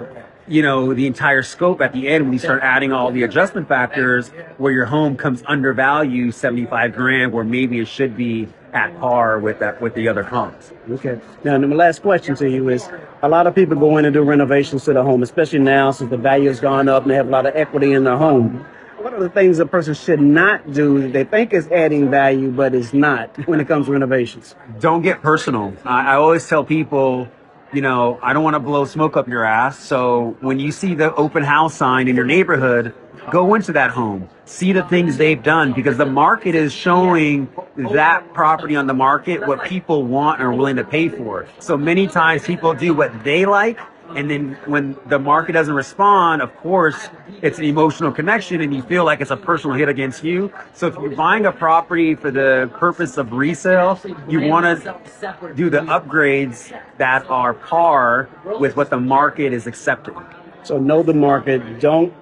you 0.48 0.62
know, 0.62 0.94
the 0.94 1.06
entire 1.06 1.42
scope 1.42 1.80
at 1.80 1.92
the 1.92 2.08
end 2.08 2.24
when 2.24 2.32
you 2.32 2.38
start 2.38 2.62
adding 2.62 2.92
all 2.92 3.10
the 3.10 3.22
adjustment 3.22 3.68
factors 3.68 4.28
where 4.56 4.72
your 4.72 4.86
home 4.86 5.16
comes 5.16 5.42
undervalued 5.46 6.34
75 6.34 6.94
grand 6.94 7.32
where 7.32 7.44
maybe 7.44 7.78
it 7.78 7.88
should 7.88 8.16
be 8.16 8.48
at 8.72 8.98
par 9.00 9.38
with 9.38 9.58
that 9.60 9.80
with 9.80 9.94
the 9.94 10.08
other 10.08 10.22
homes. 10.22 10.72
Okay. 10.90 11.20
Now, 11.44 11.58
my 11.58 11.74
last 11.74 12.02
question 12.02 12.34
to 12.36 12.48
you 12.48 12.68
is: 12.68 12.88
a 13.22 13.28
lot 13.28 13.46
of 13.46 13.54
people 13.54 13.76
go 13.76 13.96
in 13.96 14.04
and 14.04 14.14
do 14.14 14.22
renovations 14.22 14.84
to 14.84 14.92
their 14.92 15.02
home, 15.02 15.22
especially 15.22 15.60
now 15.60 15.90
since 15.90 16.10
the 16.10 16.16
value 16.16 16.48
has 16.48 16.60
gone 16.60 16.88
up 16.88 17.02
and 17.02 17.10
they 17.10 17.16
have 17.16 17.28
a 17.28 17.30
lot 17.30 17.46
of 17.46 17.56
equity 17.56 17.92
in 17.92 18.04
their 18.04 18.16
home. 18.16 18.64
What 18.98 19.14
are 19.14 19.20
the 19.20 19.28
things 19.28 19.60
a 19.60 19.66
person 19.66 19.94
should 19.94 20.20
not 20.20 20.72
do 20.72 21.00
that 21.02 21.12
they 21.12 21.24
think 21.24 21.52
is 21.52 21.68
adding 21.68 22.10
value 22.10 22.50
but 22.50 22.74
is 22.74 22.92
not 22.92 23.36
when 23.46 23.60
it 23.60 23.68
comes 23.68 23.86
to 23.86 23.92
renovations? 23.92 24.56
Don't 24.80 25.02
get 25.02 25.22
personal. 25.22 25.72
I, 25.84 26.12
I 26.12 26.14
always 26.16 26.48
tell 26.48 26.64
people, 26.64 27.28
you 27.72 27.82
know, 27.82 28.18
I 28.22 28.32
don't 28.32 28.42
want 28.42 28.54
to 28.54 28.60
blow 28.60 28.84
smoke 28.84 29.16
up 29.16 29.28
your 29.28 29.44
ass. 29.44 29.78
So 29.78 30.36
when 30.40 30.58
you 30.58 30.72
see 30.72 30.94
the 30.94 31.14
open 31.14 31.42
house 31.42 31.74
sign 31.74 32.08
in 32.08 32.16
your 32.16 32.24
neighborhood, 32.24 32.94
go 33.30 33.54
into 33.54 33.72
that 33.72 33.90
home, 33.90 34.28
see 34.46 34.72
the 34.72 34.82
things 34.84 35.18
they've 35.18 35.42
done 35.42 35.72
because 35.72 35.98
the 35.98 36.06
market 36.06 36.54
is 36.54 36.72
showing 36.72 37.48
that 37.76 38.32
property 38.32 38.74
on 38.74 38.86
the 38.86 38.94
market 38.94 39.46
what 39.46 39.64
people 39.64 40.04
want 40.04 40.40
and 40.40 40.48
are 40.48 40.52
willing 40.52 40.76
to 40.76 40.84
pay 40.84 41.08
for. 41.08 41.46
So 41.58 41.76
many 41.76 42.06
times 42.06 42.44
people 42.44 42.72
do 42.74 42.94
what 42.94 43.24
they 43.24 43.44
like. 43.44 43.78
And 44.16 44.30
then 44.30 44.58
when 44.66 44.96
the 45.06 45.18
market 45.18 45.52
doesn't 45.52 45.74
respond, 45.74 46.42
of 46.42 46.54
course, 46.56 47.08
it's 47.42 47.58
an 47.58 47.64
emotional 47.64 48.10
connection 48.10 48.60
and 48.60 48.74
you 48.74 48.82
feel 48.82 49.04
like 49.04 49.20
it's 49.20 49.30
a 49.30 49.36
personal 49.36 49.76
hit 49.76 49.88
against 49.88 50.24
you. 50.24 50.52
So 50.72 50.86
if 50.86 50.94
you're 50.94 51.14
buying 51.14 51.46
a 51.46 51.52
property 51.52 52.14
for 52.14 52.30
the 52.30 52.70
purpose 52.74 53.16
of 53.18 53.32
resale, 53.32 54.00
you 54.28 54.40
want 54.40 54.82
to 54.82 55.52
do 55.54 55.68
the 55.70 55.80
upgrades 55.80 56.72
that 56.96 57.28
are 57.28 57.54
par 57.54 58.28
with 58.58 58.76
what 58.76 58.90
the 58.90 59.00
market 59.00 59.52
is 59.52 59.66
accepting. 59.66 60.16
So 60.62 60.78
know 60.78 61.02
the 61.02 61.14
market. 61.14 61.80
Don't 61.80 62.12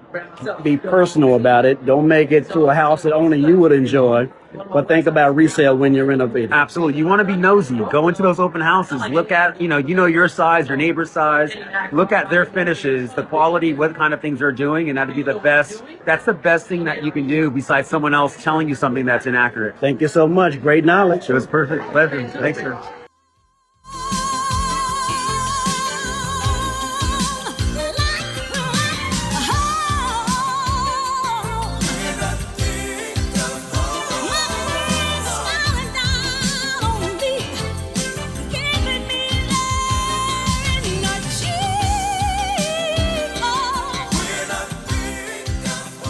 be 0.63 0.77
personal 0.77 1.35
about 1.35 1.65
it. 1.65 1.85
Don't 1.85 2.07
make 2.07 2.31
it 2.31 2.49
to 2.51 2.67
a 2.67 2.73
house 2.73 3.03
that 3.03 3.13
only 3.13 3.39
you 3.39 3.57
would 3.57 3.71
enjoy. 3.71 4.29
But 4.71 4.87
think 4.87 5.07
about 5.07 5.35
resale 5.35 5.77
when 5.77 5.93
you're 5.93 6.05
renovating. 6.05 6.53
Absolutely. 6.53 6.97
You 6.97 7.05
want 7.05 7.19
to 7.19 7.25
be 7.25 7.35
nosy. 7.35 7.77
Go 7.91 8.07
into 8.07 8.21
those 8.21 8.39
open 8.39 8.61
houses. 8.61 9.05
Look 9.09 9.31
at, 9.31 9.59
you 9.61 9.67
know, 9.67 9.77
you 9.77 9.93
know 9.93 10.05
your 10.05 10.27
size, 10.27 10.67
your 10.67 10.77
neighbor's 10.77 11.11
size. 11.11 11.55
Look 11.91 12.11
at 12.11 12.29
their 12.29 12.45
finishes, 12.45 13.13
the 13.13 13.23
quality, 13.23 13.73
what 13.73 13.95
kind 13.95 14.13
of 14.13 14.21
things 14.21 14.39
they're 14.39 14.51
doing, 14.51 14.89
and 14.89 14.97
that'd 14.97 15.15
be 15.15 15.23
the 15.23 15.39
best. 15.39 15.83
That's 16.05 16.25
the 16.25 16.33
best 16.33 16.67
thing 16.67 16.85
that 16.85 17.03
you 17.03 17.11
can 17.11 17.27
do 17.27 17.51
besides 17.51 17.87
someone 17.87 18.13
else 18.13 18.41
telling 18.41 18.69
you 18.69 18.75
something 18.75 19.05
that's 19.05 19.25
inaccurate. 19.25 19.79
Thank 19.79 20.01
you 20.01 20.07
so 20.07 20.27
much. 20.27 20.61
Great 20.61 20.85
knowledge. 20.85 21.29
It 21.29 21.33
was 21.33 21.45
perfect. 21.45 21.83
Pleasure. 21.91 22.27
Thanks, 22.29 22.59
sir. 22.59 22.81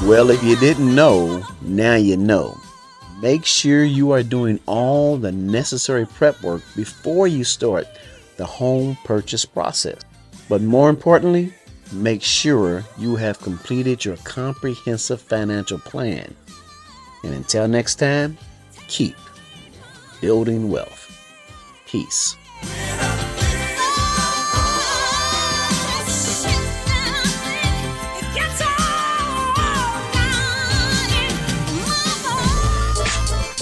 Well, 0.07 0.29
if 0.29 0.41
you 0.41 0.55
didn't 0.55 0.95
know, 0.95 1.45
now 1.61 1.95
you 1.95 2.15
know. 2.15 2.57
Make 3.21 3.43
sure 3.43 3.83
you 3.83 4.11
are 4.11 4.23
doing 4.23 4.57
all 4.65 5.17
the 5.17 5.33
necessary 5.33 6.05
prep 6.05 6.41
work 6.41 6.61
before 6.77 7.27
you 7.27 7.43
start 7.43 7.85
the 8.37 8.45
home 8.45 8.97
purchase 9.03 9.43
process. 9.43 9.99
But 10.47 10.61
more 10.61 10.89
importantly, 10.89 11.53
make 11.91 12.23
sure 12.23 12.85
you 12.97 13.17
have 13.17 13.41
completed 13.41 14.05
your 14.05 14.15
comprehensive 14.23 15.19
financial 15.19 15.77
plan. 15.77 16.33
And 17.25 17.33
until 17.33 17.67
next 17.67 17.95
time, 17.95 18.37
keep 18.87 19.17
building 20.21 20.69
wealth. 20.69 21.03
Peace. 21.85 22.37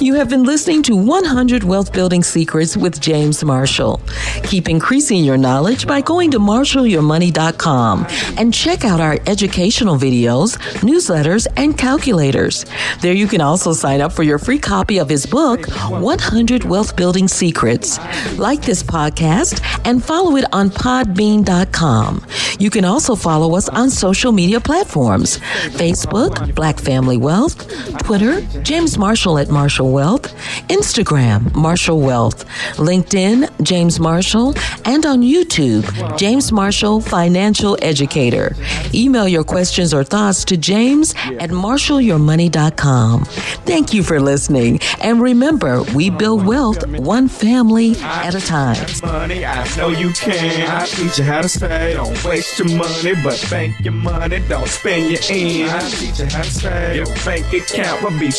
You 0.06 0.14
have 0.14 0.30
been 0.30 0.44
listening 0.44 0.84
to 0.84 0.96
100 0.96 1.64
Wealth 1.64 1.92
Building 1.92 2.22
Secrets 2.22 2.78
with 2.78 3.02
James 3.02 3.44
Marshall. 3.44 4.00
Keep 4.44 4.70
increasing 4.70 5.24
your 5.24 5.36
knowledge 5.36 5.88
by 5.88 6.02
going 6.02 6.30
to 6.30 6.38
marshallyourmoney.com 6.38 8.06
and 8.38 8.54
check 8.54 8.86
out 8.86 9.02
our 9.02 9.18
educational 9.26 9.96
videos, 9.96 10.58
newsletters, 10.82 11.48
and 11.58 11.76
calculators. 11.76 12.68
There 13.02 13.14
you 13.14 13.26
can 13.26 13.42
also 13.42 13.74
sign 13.74 14.00
up 14.00 14.14
for 14.14 14.22
your 14.22 14.38
free 14.38 14.60
copy 14.60 15.00
of 15.00 15.10
his 15.10 15.26
book, 15.26 15.66
100 15.90 16.66
Wealth 16.66 16.96
Building 16.96 17.28
Secrets. 17.28 17.98
Like 18.38 18.62
this 18.62 18.84
podcast 18.84 19.60
and 19.86 20.06
follow 20.06 20.36
it 20.36 20.46
on 20.54 20.70
podbean.com. 20.70 22.24
You 22.60 22.70
can 22.70 22.86
also 22.86 23.16
follow 23.16 23.56
us 23.56 23.70
on 23.70 23.90
social 23.90 24.32
media 24.32 24.60
platforms 24.60 25.40
Facebook, 25.80 26.54
Black 26.54 26.78
Family 26.78 27.18
Wealth, 27.18 27.68
Twitter, 28.04 28.42
James 28.62 29.00
Marshall 29.00 29.40
at 29.40 29.50
Marshall 29.50 29.95
Wealth, 29.96 30.28
Instagram, 30.68 31.56
Marshall 31.56 32.02
Wealth, 32.02 32.46
LinkedIn, 32.76 33.50
James 33.64 33.98
Marshall, 33.98 34.54
and 34.84 35.06
on 35.06 35.22
YouTube, 35.22 35.86
James 36.18 36.52
Marshall 36.52 37.00
Financial 37.00 37.78
Educator. 37.82 38.56
Email 38.94 39.28
your 39.28 39.46
questions 39.46 39.94
or 39.94 40.04
thoughts 40.04 40.44
to 40.46 40.58
james 40.58 41.14
at 41.40 41.50
marshallyourmoney.com. 41.50 43.24
Thank 43.72 43.94
you 43.94 44.04
for 44.04 44.20
listening. 44.20 44.82
And 45.02 45.22
remember, 45.22 45.84
we 45.96 46.10
build 46.10 46.46
wealth 46.46 46.86
one 47.00 47.30
family 47.30 47.96
at 48.02 48.36
a 48.36 48.42
time. 48.42 48.86
money, 49.02 49.46
I 49.46 49.78
know 49.78 49.90
you 49.90 50.10
can. 50.12 50.70
I 50.70 50.86
teach 50.86 51.20
you 51.20 51.24
how 51.24 51.42
to. 51.42 51.94
Don't 51.94 52.24
waste 52.26 52.60
your 52.60 52.70
money, 52.78 53.14
but 53.24 53.48
bank 53.50 53.80
your 53.80 53.94
money. 53.94 54.40
Don't 54.50 54.68
spend 54.68 55.10
your 55.12 55.22
ends. 55.30 55.72
I 55.72 55.80
teach 55.90 56.20
you 56.20 56.26
how 56.26 56.44
to. 56.44 56.96
Your 56.98 57.06
bank 57.24 57.54
account 57.54 58.04
will 58.04 58.20
be 58.20 58.32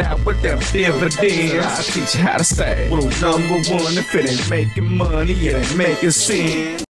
out 0.00 0.24
with 0.26 0.42
dividends. 0.80 1.18
I 1.20 1.82
teach 1.82 2.14
you 2.14 2.22
how 2.22 2.38
to. 2.38 2.88
Rule 2.90 3.10
number 3.20 3.54
one, 3.70 3.98
if 3.98 4.14
it 4.14 4.30
ain't 4.30 4.50
making 4.50 4.96
money, 4.96 5.32
it 5.32 5.56
ain't 5.56 5.76
making 5.76 6.10
sense. 6.10 6.84